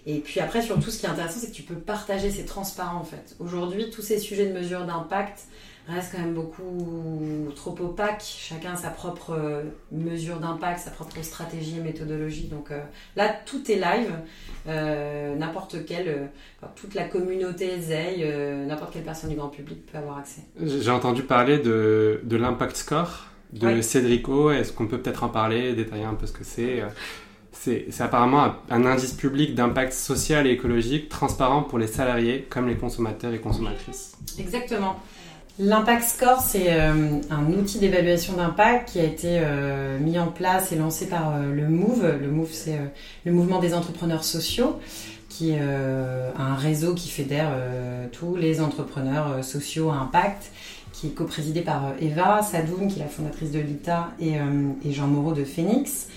Et 0.08 0.20
puis 0.20 0.40
après, 0.40 0.64
surtout, 0.64 0.90
ce 0.90 1.00
qui 1.00 1.06
est 1.06 1.10
intéressant, 1.10 1.40
c'est 1.42 1.52
que 1.52 1.56
tu 1.56 1.62
peux 1.64 1.76
partager, 1.76 2.32
c'est 2.32 2.46
transparent 2.46 2.98
en 2.98 3.04
fait. 3.04 3.36
Aujourd'hui, 3.40 3.92
tous 3.92 4.02
ces 4.02 4.18
sujets 4.18 4.48
de 4.48 4.54
mesure 4.58 4.86
d'impact 4.86 5.42
restent 5.88 6.14
quand 6.14 6.22
même 6.22 6.34
beaucoup 6.34 7.48
trop 7.56 7.76
opaques. 7.80 8.24
Chacun 8.24 8.74
a 8.74 8.76
sa 8.76 8.90
propre 8.90 9.32
euh, 9.32 9.64
mesure 9.92 10.40
d'impact, 10.40 10.80
sa 10.80 10.92
propre 10.92 11.22
stratégie 11.24 11.78
et 11.78 11.82
méthodologie. 11.82 12.48
Donc 12.48 12.72
euh, 12.72 12.80
là, 13.16 13.36
tout 13.46 13.72
est 13.72 13.76
live. 13.76 14.14
Euh, 14.68 15.36
n'importe 15.36 15.86
quelle, 15.86 16.30
toute 16.76 16.94
la 16.94 17.06
communauté 17.06 17.80
ZEI, 17.80 18.66
n'importe 18.68 18.94
quelle 18.94 19.04
personne 19.04 19.30
du 19.30 19.36
grand 19.36 19.50
public 19.50 19.86
peut 19.86 19.98
avoir 19.98 20.18
accès. 20.20 20.42
J'ai 20.62 20.92
entendu 20.92 21.24
parler 21.24 21.58
de, 21.60 22.22
de 22.24 22.38
l'impact 22.38 22.76
score 22.76 23.26
de 23.54 23.82
Cédrico. 23.82 24.52
Est-ce 24.52 24.72
qu'on 24.74 24.88
peut 24.88 25.00
peut-être 25.00 25.24
en 25.24 25.30
parler, 25.30 25.74
détailler 25.74 26.06
un 26.06 26.14
peu 26.14 26.28
ce 26.28 26.34
que 26.34 26.44
c'est 26.44 26.84
c'est 27.62 28.02
apparemment 28.02 28.54
un 28.70 28.86
indice 28.86 29.14
public 29.14 29.54
d'impact 29.54 29.92
social 29.92 30.48
et 30.48 30.52
écologique 30.52 31.10
transparent 31.10 31.64
pour 31.64 31.78
les 31.78 31.88
salariés 31.88 32.48
comme 32.50 32.68
les 32.68 32.76
consommateurs 32.76 33.34
et 33.34 33.40
consommatrices. 33.40 34.18
Exactement. 34.40 34.96
L'Impact 35.62 36.08
Score, 36.08 36.40
c'est 36.40 36.72
euh, 36.72 37.20
un 37.30 37.52
outil 37.52 37.80
d'évaluation 37.80 38.32
d'impact 38.32 38.94
qui 38.94 39.02
a 39.02 39.04
été 39.04 39.40
euh, 39.42 40.00
mis 40.00 40.18
en 40.18 40.28
place 40.28 40.72
et 40.72 40.78
lancé 40.78 41.06
par 41.06 41.36
euh, 41.36 41.54
le 41.54 41.68
MOVE. 41.68 42.18
Le 42.22 42.30
MOVE, 42.30 42.54
c'est 42.54 42.80
le 43.26 43.34
mouvement 43.34 43.60
des 43.60 43.74
entrepreneurs 43.74 44.24
sociaux, 44.24 44.80
qui 45.28 45.52
est 45.52 45.60
un 45.60 46.56
réseau 46.56 46.96
qui 46.96 47.10
fédère 47.10 47.52
tous 48.12 48.36
les 48.36 48.62
entrepreneurs 48.62 49.44
sociaux 49.44 49.90
à 49.90 49.96
impact, 49.96 50.52
qui 50.92 51.08
est 51.08 51.12
coprésidé 51.12 51.62
par 51.62 51.94
Eva 52.02 52.42
Sadoun, 52.42 52.88
qui 52.88 53.00
est 53.00 53.04
la 53.04 53.10
fondatrice 53.10 53.52
de 53.52 53.60
l'ITA, 53.60 54.12
et, 54.20 54.38
Jean 54.92 55.08
Moreau 55.08 55.34
de 55.34 55.44
Phoenix. 55.44 56.08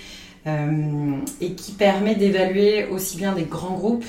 Et 0.46 1.52
qui 1.52 1.72
permet 1.72 2.14
d'évaluer 2.14 2.86
aussi 2.86 3.16
bien 3.16 3.32
des 3.32 3.44
grands 3.44 3.74
groupes 3.74 4.06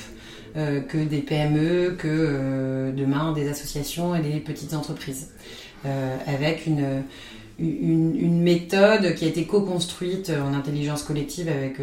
euh, 0.55 0.81
que 0.81 0.99
des 0.99 1.21
PME, 1.21 1.95
que 1.97 2.07
euh, 2.07 2.91
demain 2.91 3.33
des 3.33 3.49
associations 3.49 4.13
et 4.13 4.21
des 4.21 4.39
petites 4.39 4.75
entreprises, 4.75 5.29
avec 6.27 6.65
une, 6.65 7.03
une, 7.59 8.15
une, 8.17 8.41
méthode 8.41 9.15
qui 9.15 9.25
a 9.25 9.27
été 9.27 9.45
co-construite 9.45 10.31
en 10.31 10.53
intelligence 10.53 11.03
collective 11.03 11.49
avec 11.49 11.75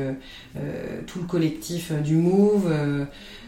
tout 1.07 1.19
le 1.19 1.27
collectif 1.27 1.93
du 1.93 2.17
Move. 2.17 2.73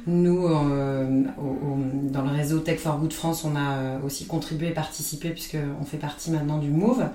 nous, 0.06 0.46
dans 0.46 2.22
le 2.22 2.37
réseau 2.37 2.58
Tech 2.58 2.80
for 2.80 2.98
Good 2.98 3.14
France, 3.14 3.46
on 3.46 3.56
a 3.56 3.98
aussi 4.04 4.26
contribué 4.26 4.68
et 4.68 4.72
participé 4.72 5.30
puisqu'on 5.30 5.87
fait 5.87 5.96
partie 5.96 6.30
maintenant 6.30 6.58
du 6.58 6.68
Move. 6.68 7.06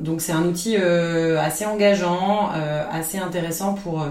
donc 0.00 0.22
c'est 0.22 0.32
un 0.32 0.42
outil 0.42 0.74
assez 0.74 1.64
engageant, 1.66 2.50
assez 2.90 3.18
intéressant 3.18 3.74
pour 3.74 4.04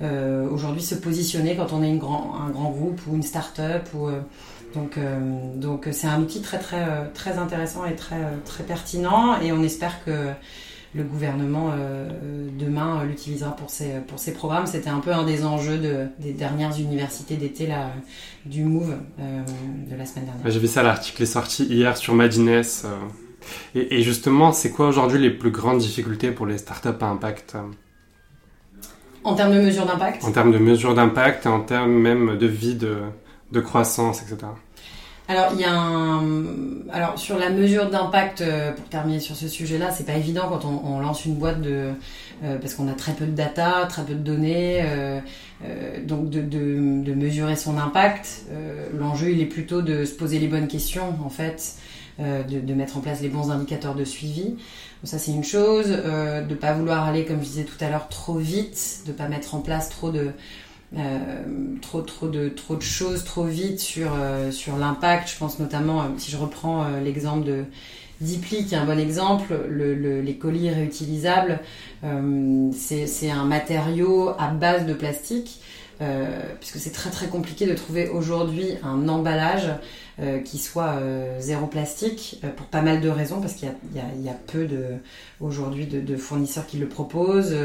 aujourd'hui 0.00 0.82
se 0.82 0.94
positionner 0.94 1.56
quand 1.56 1.72
on 1.72 1.82
est 1.82 1.90
un 1.90 1.96
grand 1.96 2.70
groupe 2.70 3.00
ou 3.06 3.16
une 3.16 3.22
start-up 3.22 3.88
ou 3.94 4.08
donc, 4.74 4.98
euh, 4.98 5.92
c'est 5.92 6.06
un 6.06 6.20
outil 6.20 6.42
très 6.42 6.60
euh, 6.74 7.38
intéressant 7.38 7.84
et 7.86 7.96
très 7.96 8.62
pertinent 8.66 9.40
et 9.40 9.52
on 9.52 9.62
espère 9.62 10.04
que 10.04 10.28
le 10.92 11.04
gouvernement 11.04 11.70
euh, 11.72 12.48
demain 12.58 13.04
l'utilisera 13.04 13.54
pour 13.54 13.70
ses 13.70 14.32
programmes. 14.32 14.66
C'était 14.66 14.90
un 14.90 15.00
peu 15.00 15.12
un 15.12 15.24
des 15.24 15.44
enjeux 15.44 15.78
de, 15.78 16.06
des 16.18 16.32
dernières 16.32 16.78
universités 16.78 17.36
d'été 17.36 17.68
du 18.44 18.64
Move 18.64 18.96
de 19.18 19.96
la 19.96 20.06
semaine 20.06 20.26
dernière. 20.26 20.50
J'ai 20.50 20.58
vu 20.58 20.66
ça, 20.66 20.82
l'article 20.82 21.22
est 21.22 21.26
sorti 21.26 21.64
hier 21.64 21.96
sur 21.96 22.14
Madines. 22.14 22.62
Et, 23.74 24.02
justement, 24.02 24.52
c'est 24.52 24.70
quoi 24.70 24.88
aujourd'hui 24.88 25.18
les 25.18 25.30
plus 25.30 25.50
grandes 25.50 25.78
difficultés 25.78 26.30
pour 26.30 26.46
les 26.46 26.58
startups 26.58 26.88
à 27.00 27.06
impact 27.06 27.56
En 29.24 29.34
termes 29.34 29.54
de 29.54 29.60
mesures 29.60 29.86
d'impact 29.86 30.24
En 30.24 30.32
termes 30.32 30.52
de 30.52 30.58
mesures 30.58 30.94
d'impact 30.94 31.46
et 31.46 31.48
en 31.48 31.60
termes 31.60 31.92
même 31.92 32.38
de 32.38 32.46
vie 32.46 32.74
de, 32.74 32.98
de 33.52 33.60
croissance, 33.60 34.22
etc. 34.22 34.46
Alors, 35.30 35.50
il 35.54 35.60
y 35.60 35.64
a 35.64 35.72
un... 35.72 36.24
Alors, 36.92 37.16
sur 37.16 37.38
la 37.38 37.50
mesure 37.50 37.88
d'impact, 37.88 38.40
euh, 38.40 38.72
pour 38.72 38.84
terminer 38.86 39.20
sur 39.20 39.36
ce 39.36 39.46
sujet-là, 39.46 39.92
c'est 39.92 40.04
pas 40.04 40.16
évident 40.16 40.48
quand 40.48 40.64
on, 40.64 40.98
lance 40.98 41.24
une 41.24 41.36
boîte 41.36 41.60
de. 41.62 41.92
Euh, 42.42 42.58
parce 42.58 42.74
qu'on 42.74 42.88
a 42.88 42.94
très 42.94 43.12
peu 43.12 43.26
de 43.26 43.30
data, 43.30 43.86
très 43.88 44.02
peu 44.02 44.14
de 44.14 44.24
données, 44.24 44.80
euh, 44.82 45.20
donc 46.04 46.30
de, 46.30 46.40
de, 46.40 47.14
mesurer 47.14 47.54
son 47.54 47.78
impact. 47.78 48.46
L'enjeu, 48.98 49.30
il 49.30 49.40
est 49.40 49.46
plutôt 49.46 49.82
de 49.82 50.04
se 50.04 50.14
poser 50.14 50.40
les 50.40 50.48
bonnes 50.48 50.66
questions, 50.66 51.14
en 51.24 51.30
fait, 51.30 51.76
de, 52.18 52.74
mettre 52.74 52.96
en 52.96 53.00
place 53.00 53.20
les 53.20 53.28
bons 53.28 53.52
indicateurs 53.52 53.94
de 53.94 54.04
suivi. 54.04 54.56
Ça, 55.04 55.18
c'est 55.18 55.32
une 55.32 55.44
chose. 55.44 55.88
de 55.88 56.48
ne 56.48 56.54
pas 56.54 56.74
vouloir 56.74 57.06
aller, 57.06 57.24
comme 57.24 57.38
je 57.38 57.46
disais 57.46 57.64
tout 57.64 57.82
à 57.82 57.88
l'heure, 57.88 58.08
trop 58.08 58.36
vite, 58.36 59.02
de 59.06 59.12
pas 59.12 59.28
mettre 59.28 59.54
en 59.54 59.60
place 59.60 59.88
trop 59.88 60.10
de 60.10 60.32
euh, 60.96 61.42
choses 62.80 63.24
trop 63.24 63.44
vite 63.44 63.80
sur 63.80 64.12
euh, 64.14 64.50
sur 64.50 64.76
l'impact. 64.76 65.30
Je 65.30 65.38
pense 65.38 65.58
notamment, 65.58 66.02
euh, 66.02 66.06
si 66.18 66.30
je 66.30 66.36
reprends 66.36 66.86
l'exemple 67.02 67.46
de 67.46 67.64
Dipli, 68.20 68.66
qui 68.66 68.74
est 68.74 68.78
un 68.78 68.84
bon 68.84 68.98
exemple, 68.98 69.54
le, 69.68 70.20
les 70.20 70.36
colis 70.36 70.70
réutilisables, 70.70 71.60
c'est 72.02 73.30
un 73.30 73.44
matériau 73.44 74.30
à 74.38 74.48
base 74.48 74.84
de 74.84 74.92
plastique 74.92 75.60
euh, 76.02 76.40
puisque 76.58 76.78
c'est 76.78 76.92
très 76.92 77.10
très 77.10 77.26
compliqué 77.26 77.66
de 77.66 77.74
trouver 77.74 78.08
aujourd'hui 78.08 78.70
un 78.82 79.06
emballage 79.06 79.68
euh, 80.20 80.40
qui 80.40 80.58
soit 80.58 80.96
euh, 81.00 81.40
zéro 81.40 81.66
plastique 81.66 82.42
pour 82.56 82.66
pas 82.66 82.82
mal 82.82 83.00
de 83.00 83.08
raisons 83.08 83.40
parce 83.40 83.54
qu'il 83.54 83.68
y, 83.68 83.98
y, 83.98 84.24
y 84.24 84.28
a, 84.28 84.34
peu 84.46 84.66
de 84.66 84.84
aujourd'hui 85.40 85.86
de, 85.86 86.00
de, 86.00 86.16
fournisseurs 86.16 86.66
qui 86.66 86.78
le 86.78 86.88
proposent 86.88 87.56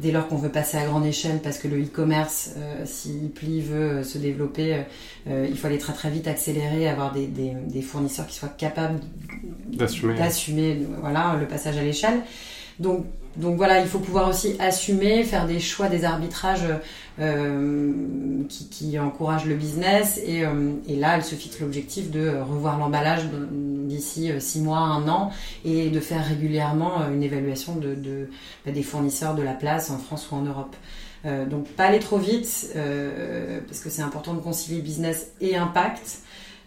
dès 0.00 0.12
lors 0.12 0.28
qu'on 0.28 0.36
veut 0.36 0.50
passer 0.50 0.76
à 0.76 0.84
grande 0.84 1.06
échelle 1.06 1.40
parce 1.42 1.58
que 1.58 1.68
le 1.68 1.82
e-commerce 1.82 2.50
si 2.84 3.32
Pli 3.34 3.62
veut 3.62 4.02
se 4.02 4.18
développer 4.18 4.82
il 5.26 5.56
faut 5.56 5.66
aller 5.66 5.78
très 5.78 5.94
très 5.94 6.10
vite 6.10 6.28
accélérer 6.28 6.88
avoir 6.88 7.12
des, 7.12 7.26
des, 7.26 7.52
des 7.68 7.82
fournisseurs 7.82 8.26
qui 8.26 8.36
soient 8.36 8.48
capables 8.48 9.00
d'assumer 9.68 10.86
voilà 11.00 11.36
le 11.40 11.46
passage 11.46 11.78
à 11.78 11.82
l'échelle. 11.82 12.20
Donc 12.78 13.06
donc 13.36 13.56
voilà, 13.56 13.80
il 13.80 13.86
faut 13.86 13.98
pouvoir 13.98 14.28
aussi 14.28 14.56
assumer, 14.58 15.24
faire 15.24 15.46
des 15.46 15.60
choix, 15.60 15.88
des 15.88 16.04
arbitrages 16.04 16.68
euh, 17.18 17.92
qui, 18.48 18.68
qui, 18.68 18.98
encouragent 18.98 19.46
le 19.46 19.54
business. 19.54 20.20
Et, 20.24 20.44
euh, 20.44 20.72
et 20.88 20.96
là, 20.96 21.16
elle 21.16 21.24
se 21.24 21.34
fixe 21.34 21.60
l'objectif 21.60 22.10
de 22.10 22.28
revoir 22.40 22.78
l'emballage 22.78 23.22
d'ici 23.50 24.30
euh, 24.30 24.40
six 24.40 24.60
mois, 24.60 24.78
un 24.78 25.08
an, 25.08 25.30
et 25.64 25.90
de 25.90 26.00
faire 26.00 26.24
régulièrement 26.24 27.08
une 27.12 27.22
évaluation 27.22 27.80
bah, 28.64 28.72
des 28.72 28.82
fournisseurs 28.82 29.34
de 29.34 29.42
la 29.42 29.54
place 29.54 29.90
en 29.90 29.98
France 29.98 30.28
ou 30.30 30.36
en 30.36 30.42
Europe. 30.42 30.76
Euh, 31.26 31.46
donc 31.46 31.68
pas 31.68 31.84
aller 31.84 32.00
trop 32.00 32.18
vite, 32.18 32.72
euh, 32.76 33.60
parce 33.66 33.80
que 33.80 33.88
c'est 33.88 34.02
important 34.02 34.34
de 34.34 34.40
concilier 34.40 34.80
business 34.82 35.32
et 35.40 35.56
impact. 35.56 36.18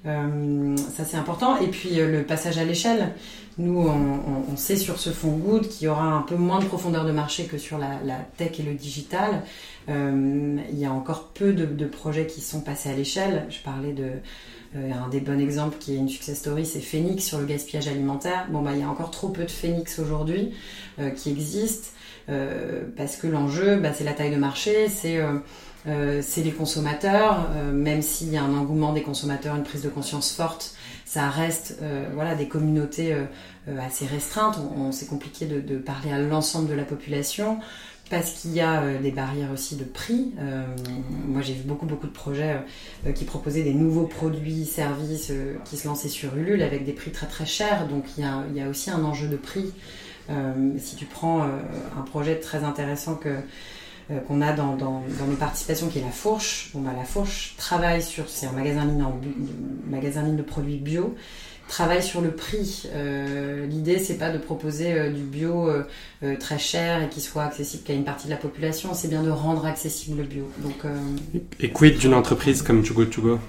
Euh, 0.05 0.75
ça 0.77 1.03
c'est 1.05 1.17
important. 1.17 1.57
Et 1.57 1.67
puis 1.67 1.95
le 1.95 2.23
passage 2.23 2.57
à 2.57 2.63
l'échelle. 2.63 3.13
Nous, 3.59 3.79
on, 3.79 4.55
sait 4.55 4.75
sur 4.75 4.99
ce 4.99 5.09
fonds 5.09 5.37
Good 5.37 5.67
qu'il 5.67 5.85
y 5.85 5.87
aura 5.87 6.05
un 6.05 6.21
peu 6.21 6.35
moins 6.35 6.59
de 6.59 6.65
profondeur 6.65 7.05
de 7.05 7.11
marché 7.11 7.45
que 7.45 7.57
sur 7.57 7.79
la, 7.79 8.17
tech 8.37 8.59
et 8.59 8.63
le 8.63 8.75
digital. 8.75 9.41
Euh, 9.89 10.57
il 10.71 10.77
y 10.77 10.85
a 10.85 10.91
encore 10.91 11.29
peu 11.33 11.53
de, 11.53 11.85
projets 11.85 12.27
qui 12.27 12.41
sont 12.41 12.61
passés 12.61 12.89
à 12.89 12.93
l'échelle. 12.93 13.47
Je 13.49 13.59
parlais 13.59 13.93
de 13.93 14.11
euh, 14.75 14.91
un 14.93 15.09
des 15.09 15.21
bons 15.21 15.39
exemples 15.39 15.77
qui 15.79 15.93
est 15.93 15.97
une 15.97 16.09
success 16.09 16.37
story, 16.37 16.67
c'est 16.67 16.81
Phoenix 16.81 17.23
sur 17.23 17.39
le 17.39 17.45
gaspillage 17.45 17.87
alimentaire. 17.87 18.47
Bon, 18.51 18.61
bah, 18.61 18.71
il 18.73 18.79
y 18.79 18.83
a 18.83 18.89
encore 18.89 19.09
trop 19.09 19.29
peu 19.29 19.43
de 19.43 19.51
Phoenix 19.51 19.97
aujourd'hui 19.97 20.53
euh, 20.99 21.09
qui 21.09 21.29
existent 21.29 21.89
parce 22.97 23.15
que 23.15 23.25
l'enjeu, 23.25 23.77
bah, 23.77 23.93
c'est 23.93 24.03
la 24.03 24.11
taille 24.11 24.31
de 24.31 24.35
marché, 24.35 24.89
c'est 24.89 25.17
c'est 25.85 26.43
les 26.43 26.51
consommateurs, 26.51 27.49
même 27.71 28.01
s'il 28.01 28.33
y 28.33 28.35
a 28.35 28.43
un 28.43 28.53
engouement 28.53 28.91
des 28.91 29.01
consommateurs, 29.01 29.55
une 29.55 29.63
prise 29.63 29.81
de 29.81 29.87
conscience 29.87 30.33
forte 30.33 30.75
ça 31.07 31.29
reste 31.29 31.77
euh, 31.81 32.09
voilà 32.13 32.35
des 32.35 32.49
communautés 32.49 33.13
euh, 33.13 33.23
euh, 33.69 33.79
assez 33.79 34.05
restreintes. 34.05 34.59
On, 34.77 34.91
c'est 34.91 35.05
compliqué 35.05 35.45
de, 35.45 35.77
parler 35.77 36.11
à 36.11 36.19
l'ensemble 36.19 36.69
de 36.69 36.73
la 36.73 36.83
population 36.83 37.59
parce 38.09 38.31
qu'il 38.31 38.53
y 38.53 38.61
a 38.61 38.99
des 38.99 39.11
barrières 39.11 39.51
aussi 39.51 39.75
de 39.75 39.83
prix. 39.83 40.33
moi, 41.27 41.41
j'ai 41.41 41.53
vu 41.53 41.63
beaucoup 41.63 41.85
beaucoup 41.85 42.07
de 42.07 42.13
projets 42.13 42.55
qui 43.15 43.25
proposaient 43.25 43.63
des 43.63 43.73
nouveaux 43.73 44.05
produits, 44.05 44.63
services 44.63 45.33
qui 45.65 45.75
se 45.75 45.89
lançaient 45.89 46.07
sur 46.07 46.37
Ulule 46.37 46.61
avec 46.61 46.85
des 46.85 46.93
prix 46.93 47.11
très 47.11 47.27
très 47.27 47.45
chers. 47.45 47.85
Donc 47.89 48.05
il 48.17 48.23
y 48.23 48.25
a, 48.25 48.45
il 48.49 48.55
y 48.55 48.61
a 48.61 48.69
aussi 48.69 48.89
un 48.91 49.03
enjeu 49.03 49.27
de 49.27 49.35
prix. 49.35 49.73
si 50.77 50.95
tu 50.95 51.03
prends 51.03 51.43
un 51.43 52.01
projet 52.05 52.39
très 52.39 52.63
intéressant 52.63 53.15
que 53.15 53.35
euh, 54.09 54.19
qu'on 54.19 54.41
a 54.41 54.53
dans, 54.53 54.75
dans, 54.75 55.03
nos 55.27 55.35
participations, 55.35 55.87
qui 55.87 55.99
est 55.99 56.03
la 56.03 56.11
Fourche. 56.11 56.71
Bon, 56.73 56.81
bah, 56.81 56.91
la 56.97 57.03
Fourche 57.03 57.55
travaille 57.57 58.01
sur, 58.01 58.29
c'est 58.29 58.47
un 58.47 58.51
magasin 58.51 58.85
ligne, 58.85 59.03
magasin 59.89 60.23
ligne 60.23 60.37
de 60.37 60.43
produits 60.43 60.77
bio, 60.77 61.15
travaille 61.67 62.03
sur 62.03 62.21
le 62.21 62.31
prix. 62.31 62.87
Euh, 62.93 63.65
L'idée, 63.65 63.99
c'est 63.99 64.17
pas 64.17 64.29
de 64.29 64.37
proposer 64.37 64.93
euh, 64.93 65.11
du 65.11 65.21
bio 65.21 65.69
euh, 65.69 66.35
très 66.39 66.57
cher 66.57 67.03
et 67.03 67.09
qui 67.09 67.21
soit 67.21 67.43
accessible 67.43 67.83
qu'à 67.83 67.93
une 67.93 68.05
partie 68.05 68.25
de 68.25 68.31
la 68.31 68.37
population, 68.37 68.93
c'est 68.93 69.09
bien 69.09 69.23
de 69.23 69.29
rendre 69.29 69.65
accessible 69.65 70.21
le 70.21 70.23
bio. 70.23 70.49
Donc, 70.59 70.85
et 71.59 71.69
quid 71.69 71.97
d'une 71.97 72.13
entreprise 72.13 72.61
comme 72.61 72.83
Too 72.83 72.93
Good 72.93 73.09
To 73.11 73.21
Go 73.21 73.39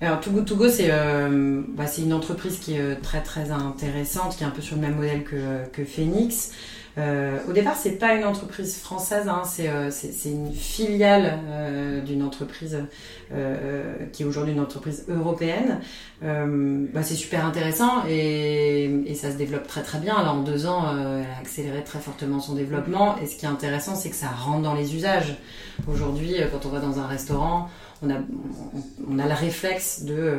alors 0.00 0.20
Too 0.20 0.32
Good 0.32 0.44
To 0.44 0.56
Go, 0.56 0.68
c'est 0.68 0.88
bah, 0.88 1.84
une 1.96 2.12
entreprise 2.12 2.58
qui 2.58 2.74
est 2.74 2.96
très 2.96 3.22
très 3.22 3.50
intéressante, 3.52 4.36
qui 4.36 4.42
est 4.42 4.46
un 4.46 4.50
peu 4.50 4.60
sur 4.60 4.76
le 4.76 4.82
même 4.82 4.96
modèle 4.96 5.22
que, 5.22 5.66
que 5.72 5.82
Phoenix. 5.82 6.50
Euh, 6.96 7.38
au 7.48 7.52
départ, 7.52 7.74
c'est 7.76 7.98
pas 7.98 8.14
une 8.14 8.24
entreprise 8.24 8.78
française, 8.78 9.28
hein, 9.28 9.42
c'est 9.44 9.68
euh, 9.68 9.90
une 10.24 10.52
filiale 10.52 11.40
euh, 11.48 12.00
d'une 12.00 12.22
entreprise 12.22 12.78
euh, 13.32 13.94
qui 14.12 14.22
est 14.22 14.26
aujourd'hui 14.26 14.54
une 14.54 14.60
entreprise 14.60 15.04
européenne. 15.08 15.80
Bah, 16.22 17.02
c'est 17.02 17.16
super 17.16 17.44
intéressant 17.44 18.04
et, 18.08 18.84
et, 19.06 19.14
ça 19.14 19.30
se 19.30 19.36
développe 19.36 19.66
très 19.66 19.82
très 19.82 19.98
bien. 19.98 20.14
Alors 20.14 20.36
en 20.36 20.42
deux 20.42 20.64
ans, 20.64 20.84
elle 20.90 21.26
a 21.26 21.38
accéléré 21.38 21.84
très 21.84 21.98
fortement 21.98 22.40
son 22.40 22.54
développement. 22.54 23.18
Et 23.18 23.26
ce 23.26 23.36
qui 23.36 23.44
est 23.44 23.48
intéressant, 23.48 23.94
c'est 23.94 24.08
que 24.08 24.16
ça 24.16 24.28
rentre 24.28 24.62
dans 24.62 24.74
les 24.74 24.94
usages. 24.94 25.36
Aujourd'hui, 25.86 26.36
quand 26.50 26.64
on 26.64 26.70
va 26.70 26.80
dans 26.80 26.98
un 26.98 27.06
restaurant, 27.06 27.68
on 28.00 28.08
a, 28.08 28.14
on 29.06 29.18
a 29.18 29.26
le 29.26 29.34
réflexe 29.34 30.04
de 30.04 30.38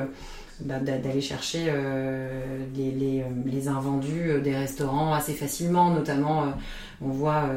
bah, 0.61 0.79
d'aller 0.79 1.21
chercher 1.21 1.65
euh, 1.67 2.29
les, 2.75 2.91
les, 2.91 3.21
euh, 3.21 3.25
les, 3.45 3.67
invendus 3.67 4.29
euh, 4.29 4.39
des 4.39 4.55
restaurants 4.55 5.13
assez 5.13 5.33
facilement. 5.33 5.89
Notamment, 5.89 6.53
on 7.01 7.09
voit 7.09 7.49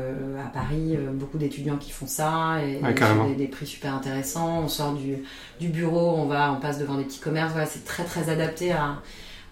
à 0.44 0.48
Paris 0.52 0.98
beaucoup 1.12 1.38
d'étudiants 1.38 1.76
qui 1.76 1.92
font 1.92 2.08
ça 2.08 2.58
et, 2.62 2.80
des, 3.28 3.34
des, 3.36 3.46
prix 3.46 3.66
super 3.66 3.94
intéressants. 3.94 4.62
On 4.64 4.68
sort 4.68 4.94
du, 4.94 5.16
du, 5.60 5.68
bureau, 5.68 6.16
on 6.16 6.26
va, 6.26 6.52
on 6.52 6.60
passe 6.60 6.78
devant 6.78 6.96
des 6.96 7.04
petits 7.04 7.20
commerces. 7.20 7.52
Voilà, 7.52 7.66
c'est 7.66 7.84
très 7.84 8.04
très 8.04 8.30
adapté 8.30 8.72
à, 8.72 9.00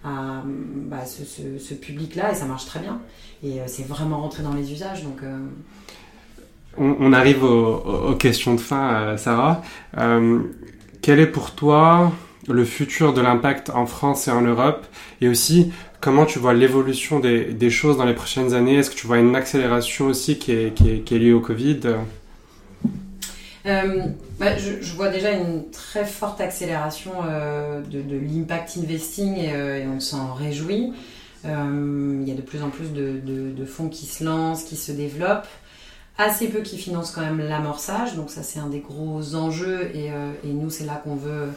à 0.04 0.42
bah, 0.44 1.06
ce, 1.06 1.24
ce, 1.24 1.58
ce 1.58 1.74
public-là 1.74 2.32
et 2.32 2.34
ça 2.34 2.46
marche 2.46 2.66
très 2.66 2.80
bien. 2.80 3.00
Et 3.44 3.60
c'est 3.66 3.86
vraiment 3.86 4.20
rentré 4.22 4.42
dans 4.42 4.54
les 4.54 4.72
usages. 4.72 5.04
Donc 5.04 5.20
on, 6.76 6.96
on, 6.98 7.12
arrive 7.12 7.44
aux, 7.44 7.76
aux, 7.76 8.16
questions 8.16 8.54
de 8.54 8.60
fin, 8.60 9.16
Sarah. 9.16 9.62
Euh, 9.98 10.40
quel 11.00 11.20
est 11.20 11.26
pour 11.28 11.52
toi 11.52 12.12
le 12.48 12.64
futur 12.64 13.12
de 13.12 13.20
l'impact 13.20 13.70
en 13.70 13.86
France 13.86 14.28
et 14.28 14.30
en 14.30 14.42
Europe 14.42 14.86
et 15.20 15.28
aussi 15.28 15.72
comment 16.00 16.26
tu 16.26 16.38
vois 16.38 16.54
l'évolution 16.54 17.20
des, 17.20 17.70
choses 17.70 17.96
dans 17.96 18.04
les 18.04 18.14
prochaines 18.14 18.54
années? 18.54 18.76
Est-ce 18.76 18.90
que 18.90 18.96
tu 18.96 19.06
vois 19.06 19.18
une 19.18 19.34
accélération 19.34 20.06
aussi 20.06 20.38
qui 20.38 20.52
est, 20.52 21.10
liée 21.10 21.32
au 21.32 21.40
Covid? 21.40 21.80
Euh, 23.66 24.04
bah, 24.38 24.56
je, 24.56 24.94
vois 24.94 25.08
déjà 25.08 25.32
une 25.32 25.68
très 25.70 26.04
forte 26.04 26.40
accélération 26.40 27.10
euh, 27.28 27.80
de, 27.80 28.00
l'impact 28.16 28.78
investing 28.78 29.36
et, 29.36 29.52
euh, 29.52 29.84
on 29.94 29.98
s'en 29.98 30.32
réjouit. 30.32 30.92
Il 31.44 32.28
y 32.28 32.32
a 32.32 32.34
de 32.34 32.42
plus 32.42 32.62
en 32.62 32.70
plus 32.70 32.92
de, 32.92 33.64
fonds 33.64 33.88
qui 33.88 34.06
se 34.06 34.24
lancent, 34.24 34.64
qui 34.64 34.76
se 34.76 34.92
développent 34.92 35.48
assez 36.18 36.48
peu 36.48 36.60
qui 36.60 36.78
financent 36.78 37.10
quand 37.10 37.20
même 37.20 37.38
l'amorçage. 37.38 38.14
Donc 38.14 38.30
ça 38.30 38.42
c'est 38.42 38.58
un 38.58 38.68
des 38.68 38.80
gros 38.80 39.34
enjeux 39.34 39.90
et, 39.94 40.10
euh, 40.10 40.32
et 40.44 40.48
nous 40.48 40.70
c'est 40.70 40.84
là 40.84 41.00
qu'on 41.02 41.16
veut, 41.16 41.48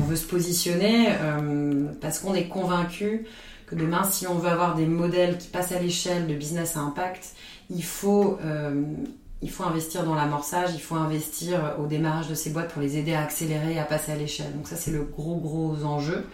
on 0.00 0.02
veut 0.02 0.16
se 0.16 0.26
positionner 0.26 1.08
euh, 1.10 1.84
parce 2.00 2.18
qu'on 2.18 2.34
est 2.34 2.48
convaincu 2.48 3.26
que 3.66 3.74
demain 3.74 4.04
si 4.04 4.26
on 4.26 4.34
veut 4.34 4.50
avoir 4.50 4.74
des 4.74 4.86
modèles 4.86 5.38
qui 5.38 5.48
passent 5.48 5.72
à 5.72 5.78
l'échelle 5.78 6.26
de 6.26 6.34
business 6.34 6.76
à 6.76 6.80
impact, 6.80 7.34
il 7.70 7.84
faut, 7.84 8.38
euh, 8.44 8.82
il 9.40 9.50
faut 9.50 9.64
investir 9.64 10.04
dans 10.04 10.14
l'amorçage, 10.14 10.70
il 10.74 10.80
faut 10.80 10.96
investir 10.96 11.76
au 11.78 11.86
démarrage 11.86 12.28
de 12.28 12.34
ces 12.34 12.50
boîtes 12.50 12.70
pour 12.70 12.82
les 12.82 12.98
aider 12.98 13.14
à 13.14 13.22
accélérer 13.22 13.74
et 13.74 13.78
à 13.78 13.84
passer 13.84 14.12
à 14.12 14.16
l'échelle. 14.16 14.52
Donc 14.54 14.66
ça 14.66 14.76
c'est 14.76 14.90
le 14.90 15.04
gros 15.04 15.36
gros 15.36 15.84
enjeu. 15.84 16.24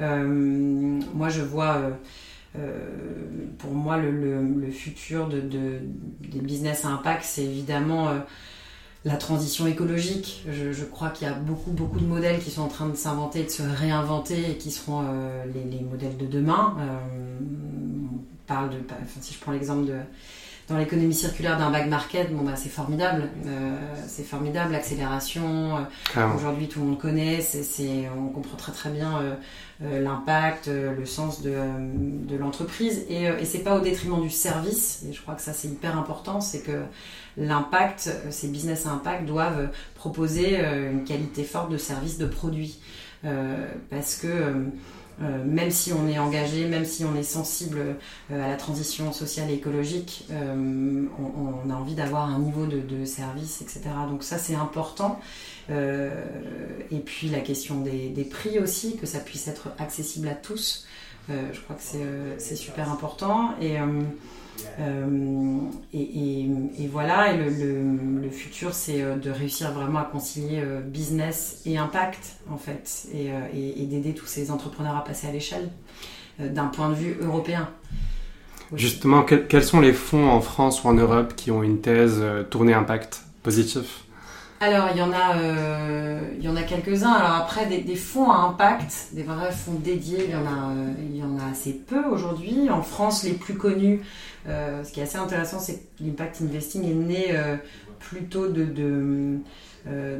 moi 0.00 1.28
je 1.28 1.42
vois 1.42 1.76
euh, 1.76 1.90
pour 3.58 3.72
moi, 3.72 3.96
le, 3.96 4.70
futur 4.70 5.28
de, 5.28 5.40
de, 5.40 5.80
des 6.20 6.40
business 6.40 6.84
à 6.84 6.88
impact, 6.88 7.24
c'est 7.24 7.44
évidemment 7.44 8.08
euh, 8.08 8.18
la 9.04 9.16
transition 9.16 9.66
écologique. 9.66 10.44
Je, 10.50 10.84
crois 10.84 11.10
qu'il 11.10 11.26
y 11.26 11.30
a 11.30 11.34
beaucoup, 11.34 11.70
beaucoup 11.70 11.98
de 11.98 12.06
modèles 12.06 12.40
qui 12.40 12.50
sont 12.50 12.62
en 12.62 12.68
train 12.68 12.88
de 12.88 12.96
s'inventer, 12.96 13.44
de 13.44 13.48
se 13.48 13.62
réinventer 13.62 14.50
et 14.50 14.56
qui 14.56 14.70
seront 14.70 15.04
euh, 15.04 15.44
les, 15.54 15.64
les, 15.64 15.82
modèles 15.82 16.16
de 16.16 16.26
demain. 16.26 16.76
parle 18.46 18.70
de, 18.70 18.76
si 19.20 19.34
je 19.34 19.38
prends 19.38 19.52
l'exemple 19.52 19.86
de 19.86 19.96
dans 20.68 20.78
l'économie 20.78 21.14
circulaire 21.14 21.58
d'un 21.58 21.70
bag 21.70 21.88
market, 21.88 22.32
bon 22.32 22.44
bah 22.44 22.52
c'est 22.56 22.68
formidable, 22.68 23.28
euh, 23.46 23.76
c'est 24.06 24.22
formidable, 24.22 24.72
l'accélération. 24.72 25.76
Euh, 26.16 26.34
Aujourd'hui 26.36 26.68
tout 26.68 26.80
le 26.80 26.86
monde 26.86 26.98
connaît, 26.98 27.40
c'est, 27.40 28.08
on 28.16 28.28
comprend 28.28 28.56
très 28.56 28.72
très 28.72 28.90
bien 28.90 29.20
euh, 29.82 30.00
l'impact, 30.00 30.68
le 30.68 31.04
sens 31.04 31.42
de, 31.42 31.54
de 31.54 32.36
l'entreprise 32.36 33.04
et, 33.08 33.24
et 33.24 33.44
c'est 33.44 33.60
pas 33.64 33.76
au 33.76 33.80
détriment 33.80 34.20
du 34.20 34.30
service. 34.30 35.04
Et 35.08 35.12
je 35.12 35.20
crois 35.20 35.34
que 35.34 35.42
ça 35.42 35.52
c'est 35.52 35.68
hyper 35.68 35.98
important, 35.98 36.40
c'est 36.40 36.60
que 36.60 36.82
l'impact, 37.36 38.10
ces 38.30 38.48
business 38.48 38.86
à 38.86 38.90
impact 38.90 39.26
doivent 39.26 39.70
proposer 39.96 40.60
une 40.60 41.04
qualité 41.04 41.42
forte 41.42 41.70
de 41.70 41.78
service, 41.78 42.18
de 42.18 42.26
produits, 42.26 42.78
parce 43.90 44.16
que 44.16 44.66
euh, 45.20 45.44
même 45.44 45.70
si 45.70 45.92
on 45.92 46.08
est 46.08 46.18
engagé, 46.18 46.66
même 46.66 46.84
si 46.84 47.04
on 47.04 47.14
est 47.14 47.22
sensible 47.22 47.96
euh, 48.30 48.44
à 48.44 48.48
la 48.48 48.56
transition 48.56 49.12
sociale 49.12 49.50
et 49.50 49.54
écologique, 49.54 50.26
euh, 50.30 51.04
on, 51.18 51.68
on, 51.68 51.70
a 51.70 51.74
envie 51.74 51.94
d'avoir 51.94 52.28
un 52.28 52.38
niveau 52.38 52.66
de, 52.66 52.80
de, 52.80 53.04
service, 53.04 53.60
etc. 53.60 53.82
Donc 54.08 54.22
ça 54.22 54.38
c'est 54.38 54.54
important. 54.54 55.20
et 55.68 56.98
puis 57.04 57.28
la 57.28 57.40
question 57.40 57.80
des, 57.80 58.08
des, 58.08 58.24
prix 58.24 58.58
aussi, 58.58 58.96
que 58.96 59.06
ça 59.06 59.20
puisse 59.20 59.48
être 59.48 59.68
accessible 59.78 60.28
à 60.28 60.34
tous. 60.34 60.86
je 61.28 61.60
crois 61.60 61.76
que 61.76 61.82
c'est 62.38 62.56
super 62.56 62.90
important. 62.90 63.54
Et 63.60 63.76
euh, 64.80 65.58
et, 65.92 66.86
voilà, 66.90 67.32
et 67.32 67.36
le, 67.36 68.30
futur, 68.30 68.72
c'est 68.72 69.02
euh, 69.02 69.16
de 69.16 69.30
réussir 69.30 69.72
vraiment 69.72 70.00
à 70.00 70.04
concilier 70.04 70.60
euh, 70.62 70.80
business 70.80 71.62
et 71.66 71.78
impact, 71.78 72.36
en 72.50 72.56
fait, 72.56 73.08
et 73.12 73.86
d'aider 73.86 74.14
tous 74.14 74.26
ces 74.26 74.50
entrepreneurs 74.50 74.96
à 74.96 75.04
passer 75.04 75.26
à 75.26 75.32
l'échelle 75.32 75.68
d'un 76.38 76.66
point 76.66 76.88
de 76.88 76.94
vue 76.94 77.16
européen. 77.20 77.68
Justement, 78.74 79.22
quels 79.22 79.64
sont 79.64 79.80
les 79.80 79.92
fonds 79.92 80.30
en 80.30 80.40
France 80.40 80.82
ou 80.82 80.88
en 80.88 80.94
Europe 80.94 81.34
qui 81.36 81.50
ont 81.50 81.62
une 81.62 81.80
thèse 81.82 82.24
tournée 82.50 82.72
impact 82.72 83.22
positif? 83.42 84.04
Alors, 84.62 84.90
il 84.92 84.98
y 84.98 85.02
en 85.02 85.12
a, 85.12 85.38
euh, 85.38 86.20
il 86.38 86.44
y 86.44 86.48
en 86.48 86.54
a 86.54 86.62
quelques-uns. 86.62 87.10
Alors 87.10 87.34
après, 87.34 87.66
des, 87.66 87.96
fonds 87.96 88.30
à 88.30 88.36
impact, 88.36 89.08
des 89.12 89.24
vrais 89.24 89.50
fonds 89.50 89.74
dédiés, 89.74 90.28
il 90.28 91.18
y 91.18 91.22
en 91.24 91.38
a, 91.38 91.50
assez 91.50 91.72
peu 91.72 92.04
aujourd'hui. 92.04 92.70
En 92.70 92.82
France, 92.82 93.24
les 93.24 93.32
plus 93.32 93.54
connus, 93.54 94.02
euh, 94.46 94.84
ce 94.84 94.92
qui 94.92 95.00
est 95.00 95.02
assez 95.02 95.18
intéressant, 95.18 95.58
c'est 95.58 95.78
que 95.78 96.04
l'impact 96.04 96.42
investing 96.42 96.88
est 96.88 96.94
né 96.94 97.26
euh, 97.30 97.56
plutôt 97.98 98.48
de, 98.48 98.64
de 98.64 99.38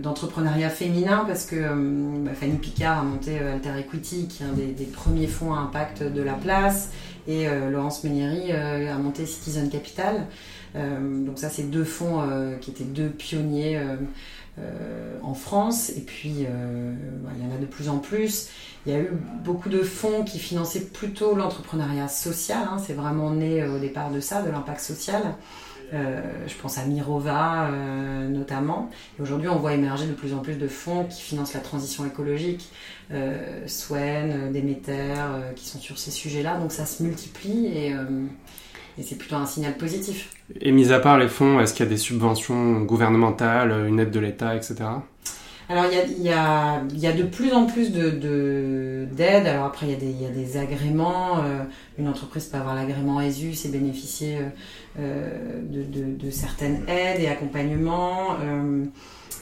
d'entrepreneuriat 0.02 0.70
féminin 0.70 1.24
parce 1.24 1.46
que 1.46 1.54
bah, 2.24 2.32
Fanny 2.34 2.56
Picard 2.56 2.98
a 2.98 3.02
monté 3.04 3.38
Alter 3.38 3.78
Equity, 3.78 4.26
qui 4.26 4.42
est 4.42 4.46
un 4.46 4.52
des, 4.54 4.66
des, 4.66 4.86
premiers 4.86 5.28
fonds 5.28 5.54
à 5.54 5.58
impact 5.58 6.02
de 6.02 6.20
la 6.20 6.32
place, 6.32 6.90
et 7.28 7.46
Laurence 7.70 8.02
Ménieri 8.02 8.50
a 8.50 8.98
monté 8.98 9.24
Citizen 9.24 9.70
Capital. 9.70 10.26
Euh, 10.76 11.24
donc 11.24 11.38
ça, 11.38 11.50
c'est 11.50 11.64
deux 11.64 11.84
fonds 11.84 12.20
euh, 12.20 12.56
qui 12.56 12.70
étaient 12.70 12.84
deux 12.84 13.08
pionniers 13.08 13.80
euh, 14.58 15.18
en 15.22 15.34
France. 15.34 15.90
Et 15.90 16.00
puis, 16.00 16.30
il 16.30 16.42
y 16.42 17.46
en 17.46 17.54
a 17.54 17.58
de 17.58 17.66
plus 17.66 17.88
en 17.88 17.98
plus. 17.98 18.48
Il 18.86 18.92
y 18.92 18.96
a 18.96 19.00
eu 19.00 19.10
beaucoup 19.44 19.68
de 19.68 19.82
fonds 19.82 20.24
qui 20.24 20.38
finançaient 20.38 20.86
plutôt 20.86 21.34
l'entrepreneuriat 21.34 22.08
social. 22.08 22.66
Hein. 22.70 22.78
C'est 22.84 22.94
vraiment 22.94 23.30
né 23.30 23.64
au 23.64 23.78
départ 23.78 24.10
de 24.10 24.20
ça, 24.20 24.42
de 24.42 24.50
l'impact 24.50 24.80
social. 24.80 25.22
Je 25.92 26.54
pense 26.62 26.78
à 26.78 26.86
Mirova 26.86 27.70
notamment. 28.28 28.88
Aujourd'hui, 29.20 29.48
on 29.48 29.56
voit 29.56 29.74
émerger 29.74 30.06
de 30.06 30.14
plus 30.14 30.32
en 30.32 30.38
plus 30.38 30.54
de 30.54 30.66
fonds 30.66 31.04
qui 31.04 31.20
financent 31.20 31.52
la 31.52 31.60
transition 31.60 32.06
écologique, 32.06 32.70
euh, 33.12 33.66
Swen, 33.66 34.50
Demeter, 34.54 35.52
qui 35.54 35.68
sont 35.68 35.78
sur 35.78 35.98
ces 35.98 36.10
sujets-là. 36.10 36.56
Donc 36.56 36.72
ça 36.72 36.86
se 36.86 37.02
multiplie 37.02 37.66
et 37.66 37.94
et 38.98 39.02
c'est 39.02 39.16
plutôt 39.16 39.36
un 39.36 39.46
signal 39.46 39.76
positif. 39.76 40.30
Et 40.60 40.72
mis 40.72 40.92
à 40.92 41.00
part 41.00 41.18
les 41.18 41.28
fonds, 41.28 41.60
est-ce 41.60 41.74
qu'il 41.74 41.84
y 41.84 41.88
a 41.88 41.90
des 41.90 41.98
subventions 41.98 42.80
gouvernementales, 42.82 43.86
une 43.88 44.00
aide 44.00 44.10
de 44.10 44.20
l'État, 44.20 44.54
etc. 44.54 44.84
Alors 45.68 45.86
il 45.90 45.96
y 45.96 45.98
a, 45.98 46.04
y, 46.04 46.28
a, 46.30 46.82
y 46.94 47.06
a, 47.06 47.12
de 47.12 47.22
plus 47.22 47.52
en 47.52 47.66
plus 47.66 47.92
d'aides. 47.92 48.20
De, 48.20 49.06
d'aides. 49.12 49.46
Alors 49.46 49.64
après 49.64 49.86
il 49.86 49.92
y, 49.92 49.94
a 49.94 49.98
des, 49.98 50.10
il 50.10 50.20
y 50.20 50.26
a 50.26 50.30
des 50.30 50.56
agréments. 50.58 51.38
Euh, 51.38 51.62
une 51.98 52.08
entreprise 52.08 52.46
peut 52.46 52.58
avoir 52.58 52.74
l'agrément 52.74 53.20
ESUS 53.20 53.64
et 53.64 53.68
bénéficier 53.68 54.38
euh, 54.98 55.60
de, 55.62 55.82
de, 55.82 56.14
de, 56.14 56.30
certaines 56.30 56.86
aides 56.88 57.20
et 57.20 57.28
accompagnements. 57.28 58.36
Euh, 58.42 58.84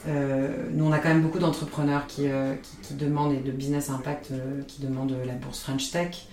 euh 0.07 0.67
nous, 0.73 0.85
on 0.85 0.91
a 0.91 0.99
quand 0.99 1.09
même 1.09 1.21
beaucoup 1.21 1.39
d'entrepreneurs 1.39 2.07
qui, 2.07 2.29
euh, 2.29 2.55
qui, 2.55 2.77
qui, 2.81 2.93
demandent, 2.93 3.33
et 3.33 3.39
de 3.39 3.51
business 3.51 3.89
impact, 3.89 4.29
euh, 4.31 4.61
qui 4.67 4.81
demandent 4.81 5.15
la 5.25 5.33
bourse 5.33 5.61
French 5.63 5.91
Tech. 5.91 6.27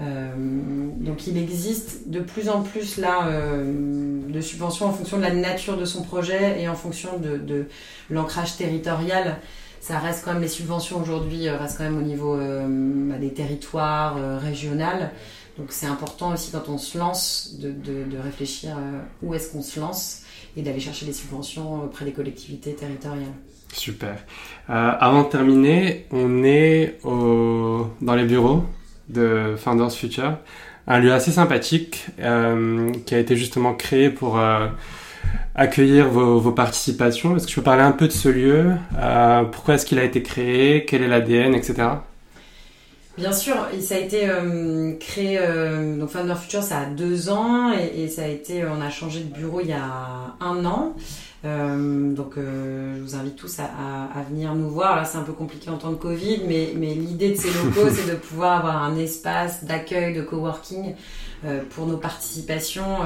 Euh, 0.00 0.34
donc 0.96 1.26
il 1.26 1.38
existe 1.38 2.08
de 2.08 2.18
plus 2.18 2.48
en 2.48 2.62
plus 2.62 2.96
là 2.96 3.28
euh, 3.28 4.20
de 4.28 4.40
subventions 4.40 4.86
en 4.86 4.92
fonction 4.92 5.18
de 5.18 5.22
la 5.22 5.32
nature 5.32 5.76
de 5.76 5.84
son 5.84 6.02
projet 6.02 6.60
et 6.60 6.68
en 6.68 6.74
fonction 6.74 7.10
de, 7.18 7.66
l'ancrage 8.10 8.56
territorial. 8.56 9.36
Ça 9.80 9.98
reste 9.98 10.24
quand 10.24 10.32
même 10.32 10.42
les 10.42 10.48
subventions 10.48 11.00
aujourd'hui 11.00 11.46
euh, 11.46 11.56
restent 11.56 11.78
quand 11.78 11.84
même 11.84 11.98
au 11.98 12.02
niveau 12.02 12.36
bah, 12.36 13.18
des 13.18 13.32
territoires 13.32 14.40
régionales. 14.40 15.12
Donc 15.58 15.68
c'est 15.70 15.86
important 15.86 16.32
aussi 16.32 16.50
quand 16.50 16.68
on 16.68 16.78
se 16.78 16.98
lance 16.98 17.54
de, 17.60 17.70
de, 17.70 18.18
réfléchir 18.18 18.76
où 19.22 19.34
est-ce 19.34 19.52
qu'on 19.52 19.62
se 19.62 19.78
lance 19.78 20.22
et 20.56 20.62
d'aller 20.62 20.80
chercher 20.80 21.06
des 21.06 21.12
subventions 21.12 21.84
auprès 21.84 22.04
des 22.04 22.12
collectivités 22.12 22.74
territoriales. 22.74 23.32
Super. 23.72 24.16
Euh, 24.70 24.92
avant 24.98 25.22
de 25.24 25.28
terminer, 25.28 26.06
on 26.10 26.42
est 26.42 26.98
dans 27.04 28.14
les 28.16 28.24
bureaux? 28.24 28.64
De 29.08 29.54
Founders 29.56 29.92
Future. 29.92 30.38
un 30.86 30.98
lieu 30.98 31.12
assez 31.12 31.30
sympathique 31.30 32.06
euh, 32.20 32.90
qui 33.06 33.14
a 33.14 33.18
été 33.18 33.36
justement 33.36 33.74
créé 33.74 34.10
pour 34.10 34.38
euh, 34.38 34.66
accueillir 35.54 36.08
vos, 36.08 36.52
participations. 36.52 37.36
Est-ce 37.36 37.46
que 37.46 37.50
tu 37.50 37.56
peux 37.56 37.64
parler 37.64 37.82
un 37.82 37.92
peu 37.92 38.06
de 38.06 38.12
ce 38.12 38.28
lieu? 38.28 38.72
Euh, 38.98 39.42
Pourquoi 39.44 39.74
est-ce 39.74 39.86
qu'il 39.86 39.98
a 39.98 40.04
été 40.04 40.22
créé? 40.22 40.84
Quel 40.84 41.02
est 41.02 41.08
l'ADN, 41.08 41.54
etc. 41.54 41.74
Bien 43.16 43.32
sûr, 43.32 43.54
ça 43.80 43.94
a 43.94 43.98
été 43.98 44.28
créé, 44.98 45.38
donc 45.96 46.10
Founder 46.10 46.34
Future, 46.34 46.64
ça 46.64 46.80
a 46.80 46.84
deux 46.86 47.30
ans 47.30 47.72
et, 47.72 48.02
et, 48.02 48.08
ça 48.08 48.22
a 48.22 48.26
été, 48.26 48.64
on 48.64 48.80
a 48.80 48.90
changé 48.90 49.20
de 49.20 49.32
bureau 49.32 49.60
il 49.60 49.68
y 49.68 49.72
a 49.72 50.34
un 50.40 50.64
an. 50.64 50.96
Euh, 51.44 52.12
donc 52.12 52.34
je 52.36 53.00
vous 53.00 53.16
invite 53.16 53.36
tous 53.36 53.58
à, 53.58 53.64
à, 53.64 54.18
à 54.18 54.22
venir 54.22 54.54
nous 54.54 54.70
voir. 54.70 54.96
Là, 54.96 55.04
c'est 55.04 55.18
un 55.18 55.22
peu 55.22 55.32
compliqué 55.32 55.70
en 55.70 55.76
temps 55.76 55.90
de 55.90 55.96
Covid, 55.96 56.42
mais, 56.46 56.72
mais 56.76 56.94
l'idée 56.94 57.30
de 57.30 57.36
ces 57.36 57.48
locaux, 57.48 57.88
c'est 57.92 58.10
de 58.10 58.16
pouvoir 58.16 58.58
avoir 58.58 58.82
un 58.82 58.96
espace 58.96 59.64
d'accueil, 59.64 60.14
de 60.14 60.22
coworking 60.22 60.94
pour 61.70 61.86
nos 61.86 61.98
participations 61.98 62.96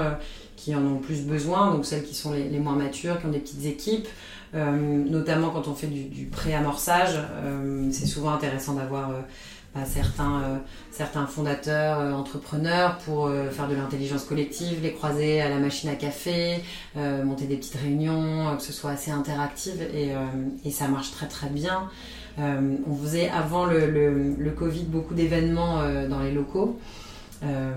qui 0.54 0.74
en 0.74 0.84
ont 0.84 0.98
plus 0.98 1.22
besoin, 1.22 1.72
donc 1.72 1.84
celles 1.84 2.04
qui 2.04 2.14
sont 2.14 2.32
les, 2.32 2.48
les 2.48 2.60
moins 2.60 2.76
matures, 2.76 3.18
qui 3.18 3.26
ont 3.26 3.30
des 3.30 3.38
petites 3.40 3.64
équipes. 3.64 4.06
Euh, 4.54 5.04
notamment 5.04 5.50
quand 5.50 5.68
on 5.68 5.74
fait 5.74 5.88
du, 5.88 6.04
du 6.04 6.24
pré-amorçage, 6.26 7.18
euh, 7.44 7.88
c'est 7.92 8.06
souvent 8.06 8.30
intéressant 8.30 8.74
d'avoir 8.74 9.10
euh, 9.78 9.82
bah, 9.82 9.86
certains, 9.86 10.60
certains 10.90 11.26
fondateurs, 11.26 11.98
entrepreneurs 12.14 12.98
pour 12.98 13.30
faire 13.50 13.68
de 13.68 13.74
l'intelligence 13.74 14.24
collective, 14.24 14.82
les 14.82 14.92
croiser 14.92 15.40
à 15.40 15.48
la 15.48 15.58
machine 15.58 15.90
à 15.90 15.94
café, 15.94 16.62
monter 16.96 17.46
des 17.46 17.56
petites 17.56 17.76
réunions, 17.76 18.56
que 18.56 18.62
ce 18.62 18.72
soit 18.72 18.90
assez 18.90 19.10
interactif 19.10 19.74
et, 19.94 20.10
et 20.64 20.70
ça 20.70 20.88
marche 20.88 21.12
très 21.12 21.26
très 21.28 21.48
bien. 21.48 21.88
on 22.38 22.96
faisait 23.02 23.28
avant 23.28 23.66
le, 23.66 23.86
le, 24.36 24.50
Covid 24.50 24.84
beaucoup 24.84 25.14
d'événements 25.14 25.82
dans 26.08 26.20
les 26.20 26.32
locaux. 26.32 26.78
Euh, 27.44 27.72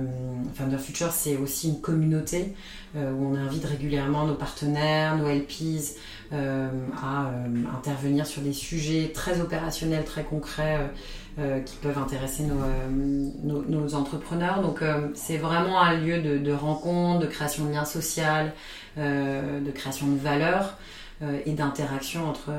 Founder 0.55 0.77
Future, 0.79 1.11
c'est 1.11 1.37
aussi 1.37 1.69
une 1.69 1.81
communauté 1.81 2.55
euh, 2.95 3.11
où 3.11 3.31
on 3.31 3.35
invite 3.35 3.63
régulièrement 3.65 4.25
nos 4.25 4.33
partenaires, 4.33 5.17
nos 5.17 5.29
LPs 5.29 5.97
euh, 6.33 6.69
à 7.01 7.27
euh, 7.27 7.47
intervenir 7.77 8.25
sur 8.25 8.41
des 8.41 8.53
sujets 8.53 9.11
très 9.13 9.39
opérationnels, 9.39 10.03
très 10.03 10.23
concrets 10.23 10.77
euh, 10.77 10.87
qui 11.37 11.75
peuvent 11.77 11.97
intéresser 11.97 12.43
nos, 12.43 13.63
nos 13.63 13.95
entrepreneurs. 13.95 14.61
Donc 14.61 14.83
c'est 15.13 15.37
vraiment 15.37 15.81
un 15.81 15.97
lieu 15.97 16.21
de, 16.21 16.37
de, 16.37 16.51
rencontre, 16.51 17.19
de 17.19 17.27
création 17.27 17.65
de 17.65 17.71
liens 17.71 17.85
sociaux, 17.85 18.23
de 18.97 19.71
création 19.71 20.07
de 20.07 20.17
valeur 20.17 20.77
et 21.45 21.53
d'interaction 21.53 22.29
entre, 22.29 22.51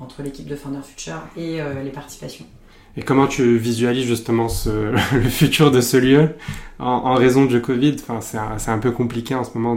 entre 0.00 0.22
l'équipe 0.22 0.46
de 0.46 0.56
Founder 0.56 0.82
Future 0.82 1.22
et 1.36 1.60
les 1.84 1.90
participations. 1.90 2.46
Et 2.96 3.02
comment 3.02 3.26
tu 3.26 3.56
visualises 3.56 4.06
justement 4.06 4.48
le 4.66 5.28
futur 5.28 5.70
de 5.70 5.80
ce 5.80 5.96
lieu 5.96 6.30
en, 6.78 7.14
raison 7.14 7.46
du 7.46 7.60
Covid? 7.62 7.96
Enfin, 8.00 8.20
C'est 8.20 8.38
un, 8.70 8.74
un, 8.74 8.78
peu 8.78 8.90
compliqué 8.90 9.34
en 9.34 9.44
ce 9.44 9.56
moment 9.56 9.76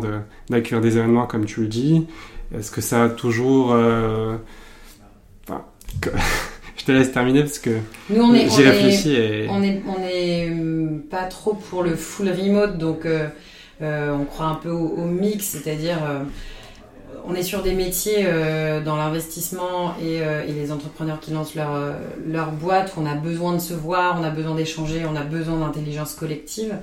d'accueillir 0.49 0.81
des 0.81 0.97
événements 0.97 1.25
comme 1.25 1.45
tu 1.45 1.61
le 1.61 1.67
dis. 1.67 2.07
Est-ce 2.53 2.71
que 2.71 2.81
ça 2.81 3.05
a 3.05 3.09
toujours... 3.09 3.71
Euh... 3.71 4.35
Enfin. 5.47 5.63
Je 6.77 6.85
te 6.85 6.91
laisse 6.91 7.11
terminer 7.11 7.41
parce 7.41 7.59
que 7.59 7.77
j'y 8.09 8.63
réfléchis. 8.63 9.15
Et... 9.15 9.47
On 9.49 9.59
n'est 9.59 9.81
on 9.87 10.01
est 10.03 10.51
pas 11.09 11.23
trop 11.23 11.53
pour 11.53 11.83
le 11.83 11.95
full 11.95 12.29
remote, 12.29 12.77
donc 12.77 13.05
euh, 13.05 13.27
euh, 13.81 14.13
on 14.13 14.25
croit 14.25 14.47
un 14.47 14.55
peu 14.55 14.69
au, 14.69 14.87
au 14.87 15.05
mix, 15.05 15.45
c'est-à-dire 15.45 15.97
euh, 16.03 16.23
on 17.27 17.33
est 17.33 17.43
sur 17.43 17.61
des 17.61 17.73
métiers 17.73 18.23
euh, 18.25 18.81
dans 18.81 18.95
l'investissement 18.95 19.95
et, 20.01 20.21
euh, 20.21 20.45
et, 20.47 20.53
les 20.53 20.71
entrepreneurs 20.71 21.19
qui 21.19 21.31
lancent 21.31 21.55
leur, 21.55 21.73
euh, 21.73 21.93
leur 22.27 22.51
boîte, 22.51 22.93
on 22.97 23.05
a 23.05 23.15
besoin 23.15 23.53
de 23.53 23.59
se 23.59 23.73
voir, 23.73 24.17
on 24.19 24.23
a 24.23 24.29
besoin 24.29 24.55
d'échanger, 24.55 25.03
on 25.09 25.15
a 25.15 25.23
besoin 25.23 25.59
d'intelligence 25.59 26.13
collective. 26.13 26.75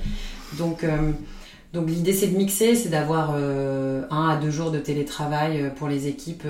Donc, 0.58 0.84
donc 1.72 1.88
l'idée 1.88 2.12
c'est 2.12 2.28
de 2.28 2.36
mixer, 2.36 2.74
c'est 2.74 2.88
d'avoir 2.88 3.34
un 3.34 4.28
à 4.28 4.36
deux 4.36 4.50
jours 4.50 4.70
de 4.70 4.78
télétravail 4.78 5.72
pour 5.76 5.88
les 5.88 6.06
équipes 6.06 6.46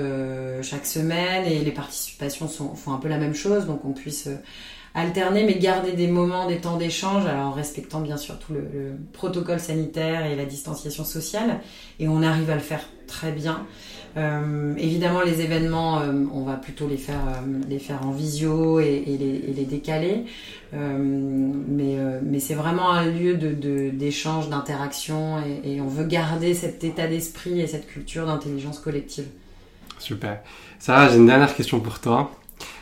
chaque 0.62 0.86
semaine 0.86 1.44
et 1.46 1.60
les 1.60 1.70
participations 1.70 2.48
sont, 2.48 2.74
font 2.74 2.92
un 2.92 2.98
peu 2.98 3.08
la 3.08 3.18
même 3.18 3.34
chose, 3.34 3.66
donc 3.66 3.84
on 3.84 3.92
puisse 3.92 4.28
alterner 4.94 5.44
mais 5.44 5.54
garder 5.54 5.92
des 5.92 6.06
moments, 6.06 6.46
des 6.46 6.58
temps 6.58 6.76
d'échange, 6.76 7.26
alors 7.26 7.48
en 7.48 7.52
respectant 7.52 8.00
bien 8.00 8.16
sûr 8.16 8.38
tout 8.38 8.52
le, 8.52 8.94
protocole 9.12 9.60
sanitaire 9.60 10.26
et 10.26 10.36
la 10.36 10.44
distanciation 10.44 11.04
sociale. 11.04 11.60
Et 11.98 12.08
on 12.08 12.22
arrive 12.22 12.50
à 12.50 12.54
le 12.54 12.60
faire 12.60 12.84
très 13.06 13.32
bien. 13.32 13.66
Euh, 14.16 14.74
évidemment, 14.76 15.22
les 15.22 15.40
événements, 15.40 16.00
euh, 16.00 16.12
on 16.34 16.42
va 16.42 16.54
plutôt 16.54 16.86
les 16.86 16.96
faire, 16.96 17.20
euh, 17.26 17.60
les 17.68 17.78
faire 17.78 18.06
en 18.06 18.10
visio 18.10 18.78
et, 18.80 19.04
les, 19.06 19.64
décaler. 19.64 20.24
Mais 20.72 22.40
c'est 22.40 22.54
vraiment 22.54 22.90
un 22.90 23.06
lieu 23.06 23.34
d'échange, 23.34 24.48
d'interaction 24.48 25.38
et, 25.64 25.74
et 25.74 25.80
on 25.80 25.88
veut 25.88 26.04
garder 26.04 26.54
cet 26.54 26.84
état 26.84 27.06
d'esprit 27.06 27.60
et 27.60 27.66
cette 27.66 27.86
culture 27.86 28.26
d'intelligence 28.26 28.78
collective. 28.78 29.26
Super. 29.98 30.40
Sarah, 30.78 31.08
j'ai 31.08 31.16
une 31.16 31.26
dernière 31.26 31.54
question 31.54 31.80
pour 31.80 32.00
toi. 32.00 32.32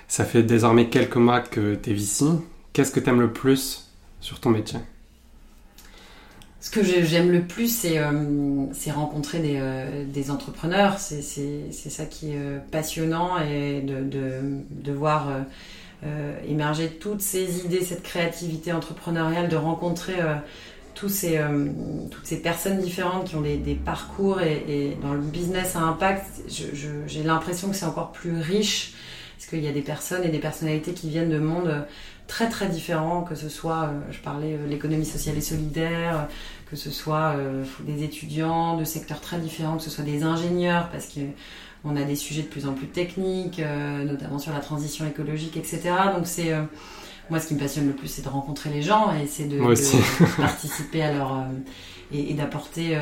Ça 0.09 0.25
fait 0.25 0.43
désormais 0.43 0.89
quelques 0.89 1.17
mois 1.17 1.41
que 1.41 1.75
tu 1.75 1.91
es 1.91 1.93
ici. 1.93 2.27
Qu'est-ce 2.73 2.91
que 2.91 3.01
tu 3.01 3.11
aimes 3.11 3.21
le 3.21 3.33
plus 3.33 3.91
sur 4.21 4.41
ton 4.41 4.51
métier? 4.51 4.79
Ce 6.61 6.69
que 6.69 6.83
j'aime 6.85 7.33
le 7.33 7.41
plus, 7.41 7.75
c'est 7.75 7.99
euh, 7.99 8.67
rencontrer 8.93 9.39
des, 9.39 9.57
euh, 9.59 10.31
entrepreneurs. 10.31 10.99
C'est 10.99 11.23
ça 11.73 12.05
qui 12.05 12.33
est 12.33 12.37
euh, 12.37 12.59
passionnant 12.71 13.39
et 13.39 13.81
de, 13.81 14.93
voir 14.93 15.29
émerger 16.47 16.89
toutes 16.89 17.23
ces 17.23 17.65
idées, 17.65 17.83
cette 17.83 18.03
créativité 18.03 18.73
entrepreneuriale, 18.73 19.49
de 19.49 19.57
rencontrer 19.57 20.17
toutes 20.95 21.11
ces 21.11 21.39
personnes 22.43 22.81
différentes 22.81 23.29
qui 23.29 23.37
ont 23.37 23.41
des, 23.41 23.57
des 23.57 23.75
parcours 23.75 24.43
et, 24.43 24.65
et, 24.69 24.99
dans 25.01 25.15
le 25.15 25.21
business 25.21 25.77
à 25.77 25.81
impact, 25.81 26.27
j'ai 26.49 27.23
l'impression 27.23 27.71
que 27.71 27.77
c'est 27.77 27.87
encore 27.87 28.13
plus 28.13 28.39
riche 28.39 28.95
parce 29.39 29.49
qu'il 29.49 29.61
y 29.61 29.69
a 29.69 29.73
des 29.73 29.81
personnes 29.81 30.25
et 30.25 30.29
des 30.29 30.39
personnalités 30.39 30.93
qui 30.93 31.09
viennent 31.09 31.31
de 31.31 31.39
mondes 31.39 31.87
très 32.31 32.49
très 32.49 32.69
différents, 32.69 33.23
que 33.23 33.35
ce 33.35 33.49
soit, 33.49 33.89
euh, 33.89 34.01
je 34.13 34.21
parlais, 34.21 34.55
euh, 34.55 34.69
l'économie 34.69 35.05
sociale 35.05 35.37
et 35.37 35.41
solidaire, 35.41 36.29
que 36.71 36.77
ce 36.77 36.91
soit 36.91 37.35
euh, 37.37 37.65
des 37.81 38.05
étudiants 38.05 38.77
de 38.77 38.85
secteurs 38.85 39.21
très 39.21 39.39
différents, 39.39 39.77
que 39.77 39.83
ce 39.83 39.91
soit 39.91 40.05
des 40.05 40.23
ingénieurs, 40.23 40.89
parce 40.91 41.09
qu'on 41.09 41.97
a 41.97 42.05
des 42.05 42.15
sujets 42.15 42.43
de 42.43 42.47
plus 42.47 42.69
en 42.69 42.73
plus 42.73 42.87
techniques, 42.87 43.61
notamment 44.05 44.39
sur 44.39 44.53
la 44.53 44.61
transition 44.61 45.07
écologique, 45.07 45.57
etc. 45.57 45.81
Donc 46.15 46.27
c'est 46.27 46.53
moi 47.31 47.41
ce 47.41 47.49
qui 47.49 47.55
me 47.55 47.59
passionne 47.59 47.89
le 47.89 47.95
plus, 47.95 48.09
c'est 48.09 48.23
de 48.23 48.29
rencontrer 48.29 48.71
les 48.71 48.83
gens 48.83 49.13
et 49.13 49.27
c'est 49.27 49.47
de, 49.47 49.59
de, 49.59 50.37
participer 50.37 51.03
à 51.03 51.13
leur 51.13 51.45
et, 52.13 52.31
et 52.31 52.35
d'apporter 52.35 52.97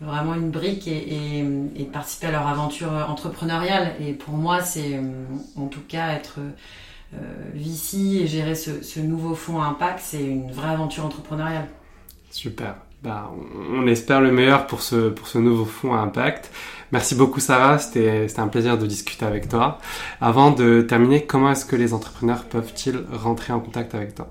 vraiment 0.00 0.34
une 0.34 0.50
brique 0.50 0.88
et, 0.88 1.38
et, 1.38 1.44
et, 1.76 1.84
participer 1.84 2.28
à 2.28 2.32
leur 2.32 2.46
aventure 2.46 2.92
entrepreneuriale. 3.08 3.94
Et 4.00 4.12
pour 4.12 4.34
moi, 4.34 4.60
c'est 4.60 4.94
euh, 4.94 5.24
en 5.56 5.66
tout 5.66 5.80
cas 5.86 6.12
être 6.12 6.36
euh, 6.38 6.50
VC 7.54 8.22
et 8.22 8.26
gérer 8.26 8.54
ce, 8.54 8.82
ce 8.82 9.00
nouveau 9.00 9.34
fonds 9.34 9.62
Impact, 9.62 10.00
c'est 10.02 10.22
une 10.22 10.52
vraie 10.52 10.70
aventure 10.70 11.06
entrepreneuriale. 11.06 11.68
Super. 12.30 12.76
Bah, 13.02 13.30
on 13.72 13.86
espère 13.86 14.20
le 14.20 14.30
meilleur 14.32 14.66
pour 14.66 14.82
ce, 14.82 15.08
pour 15.10 15.28
ce 15.28 15.38
nouveau 15.38 15.64
fonds 15.64 15.94
à 15.94 15.98
impact. 15.98 16.50
Merci 16.92 17.14
beaucoup 17.14 17.40
Sarah, 17.40 17.78
c'était 17.78 18.26
un 18.36 18.48
plaisir 18.48 18.76
de 18.78 18.86
discuter 18.86 19.24
avec 19.24 19.48
toi. 19.48 19.78
Avant 20.20 20.50
de 20.50 20.82
terminer, 20.82 21.24
comment 21.24 21.52
est-ce 21.52 21.64
que 21.66 21.76
les 21.76 21.94
entrepreneurs 21.94 22.44
peuvent-ils 22.44 23.00
rentrer 23.12 23.52
en 23.52 23.60
contact 23.60 23.94
avec 23.94 24.14
toi? 24.14 24.28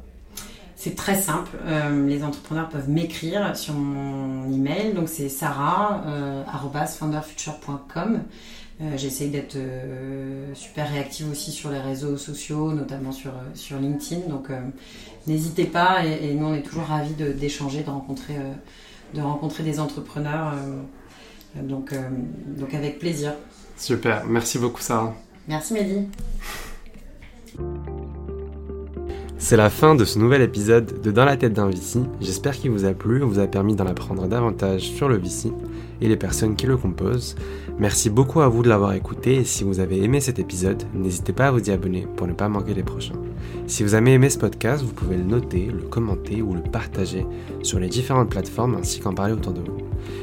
C'est 0.75 0.95
très 0.95 1.15
simple. 1.15 1.51
Euh, 1.65 2.05
les 2.05 2.23
entrepreneurs 2.23 2.69
peuvent 2.69 2.89
m'écrire 2.89 3.55
sur 3.55 3.75
mon 3.75 4.51
email. 4.51 4.93
Donc 4.93 5.09
c'est 5.09 5.29
sarah.founderfuture.com. 5.29 8.15
Euh, 8.15 8.19
J'essaye 8.97 9.29
d'être 9.29 9.55
euh, 9.55 10.53
super 10.53 10.91
réactive 10.91 11.31
aussi 11.31 11.51
sur 11.51 11.69
les 11.69 11.79
réseaux 11.79 12.17
sociaux, 12.17 12.73
notamment 12.73 13.13
sur, 13.13 13.31
euh, 13.31 13.43
sur 13.53 13.79
LinkedIn. 13.79 14.27
Donc 14.27 14.49
euh, 14.49 14.59
n'hésitez 15.27 15.63
pas. 15.63 16.05
Et, 16.05 16.31
et, 16.31 16.33
nous, 16.33 16.47
on 16.47 16.53
est 16.53 16.61
toujours 16.61 16.83
ravis 16.83 17.13
d'échanger, 17.13 17.79
de, 17.79 17.85
de, 17.85 17.89
rencontrer, 17.89 18.35
de 19.13 19.21
rencontrer 19.21 19.63
des 19.63 19.79
entrepreneurs. 19.79 20.55
donc, 21.55 21.93
donc 22.57 22.73
avec 22.73 22.99
plaisir. 22.99 23.33
Super. 23.77 24.25
Merci 24.25 24.59
beaucoup, 24.59 24.81
Sarah. 24.81 25.15
Merci, 25.47 25.73
Mehdi. 25.73 26.07
C'est 29.37 29.57
la 29.57 29.69
fin 29.69 29.95
de 29.95 30.03
ce 30.03 30.19
nouvel 30.19 30.41
épisode 30.41 31.01
de 31.01 31.11
Dans 31.11 31.23
la 31.23 31.37
tête 31.37 31.53
d'un 31.53 31.69
VC. 31.69 31.99
J'espère 32.19 32.57
qu'il 32.57 32.71
vous 32.71 32.83
a 32.83 32.93
plu, 32.93 33.21
vous 33.21 33.39
a 33.39 33.47
permis 33.47 33.75
d'en 33.75 33.85
apprendre 33.85 34.27
davantage 34.27 34.81
sur 34.81 35.07
le 35.07 35.17
VC 35.17 35.51
et 36.01 36.07
les 36.07 36.17
personnes 36.17 36.55
qui 36.55 36.65
le 36.65 36.77
composent. 36.77 37.35
Merci 37.79 38.09
beaucoup 38.09 38.41
à 38.41 38.47
vous 38.47 38.63
de 38.63 38.69
l'avoir 38.69 38.93
écouté 38.93 39.35
et 39.35 39.43
si 39.43 39.63
vous 39.63 39.79
avez 39.79 40.03
aimé 40.03 40.21
cet 40.21 40.39
épisode, 40.39 40.83
n'hésitez 40.93 41.33
pas 41.33 41.47
à 41.47 41.51
vous 41.51 41.69
y 41.69 41.71
abonner 41.71 42.07
pour 42.15 42.27
ne 42.27 42.33
pas 42.33 42.49
manquer 42.49 42.73
les 42.73 42.83
prochains. 42.83 43.19
Si 43.67 43.83
vous 43.83 43.95
avez 43.95 44.13
aimé 44.13 44.29
ce 44.29 44.37
podcast, 44.37 44.83
vous 44.83 44.93
pouvez 44.93 45.17
le 45.17 45.23
noter, 45.23 45.65
le 45.65 45.83
commenter 45.83 46.41
ou 46.41 46.53
le 46.53 46.61
partager 46.61 47.25
sur 47.63 47.79
les 47.79 47.89
différentes 47.89 48.29
plateformes 48.29 48.75
ainsi 48.75 48.99
qu'en 48.99 49.13
parler 49.13 49.33
autour 49.33 49.53
de 49.53 49.61
vous. 49.61 49.77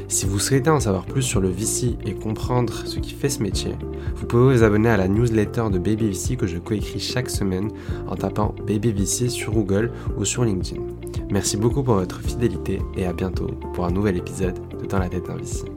Si 0.07 0.25
vous 0.25 0.39
souhaitez 0.39 0.69
en 0.69 0.79
savoir 0.79 1.05
plus 1.05 1.23
sur 1.23 1.41
le 1.41 1.49
VC 1.49 1.97
et 2.05 2.13
comprendre 2.13 2.73
ce 2.85 2.99
qui 2.99 3.11
fait 3.11 3.29
ce 3.29 3.41
métier, 3.41 3.75
vous 4.15 4.25
pouvez 4.25 4.55
vous 4.55 4.63
abonner 4.63 4.89
à 4.89 4.97
la 4.97 5.07
newsletter 5.07 5.65
de 5.71 5.79
Baby 5.79 6.09
VC 6.09 6.37
que 6.37 6.47
je 6.47 6.57
coécris 6.57 6.99
chaque 6.99 7.29
semaine 7.29 7.69
en 8.07 8.15
tapant 8.15 8.55
Baby 8.67 8.91
VC 8.91 9.29
sur 9.29 9.53
Google 9.53 9.91
ou 10.17 10.25
sur 10.25 10.43
LinkedIn. 10.43 10.81
Merci 11.29 11.57
beaucoup 11.57 11.83
pour 11.83 11.95
votre 11.95 12.21
fidélité 12.21 12.79
et 12.95 13.05
à 13.05 13.13
bientôt 13.13 13.47
pour 13.73 13.85
un 13.85 13.91
nouvel 13.91 14.17
épisode 14.17 14.59
de 14.79 14.85
Dans 14.85 14.99
la 14.99 15.09
tête 15.09 15.25
d'un 15.25 15.35
VC. 15.35 15.72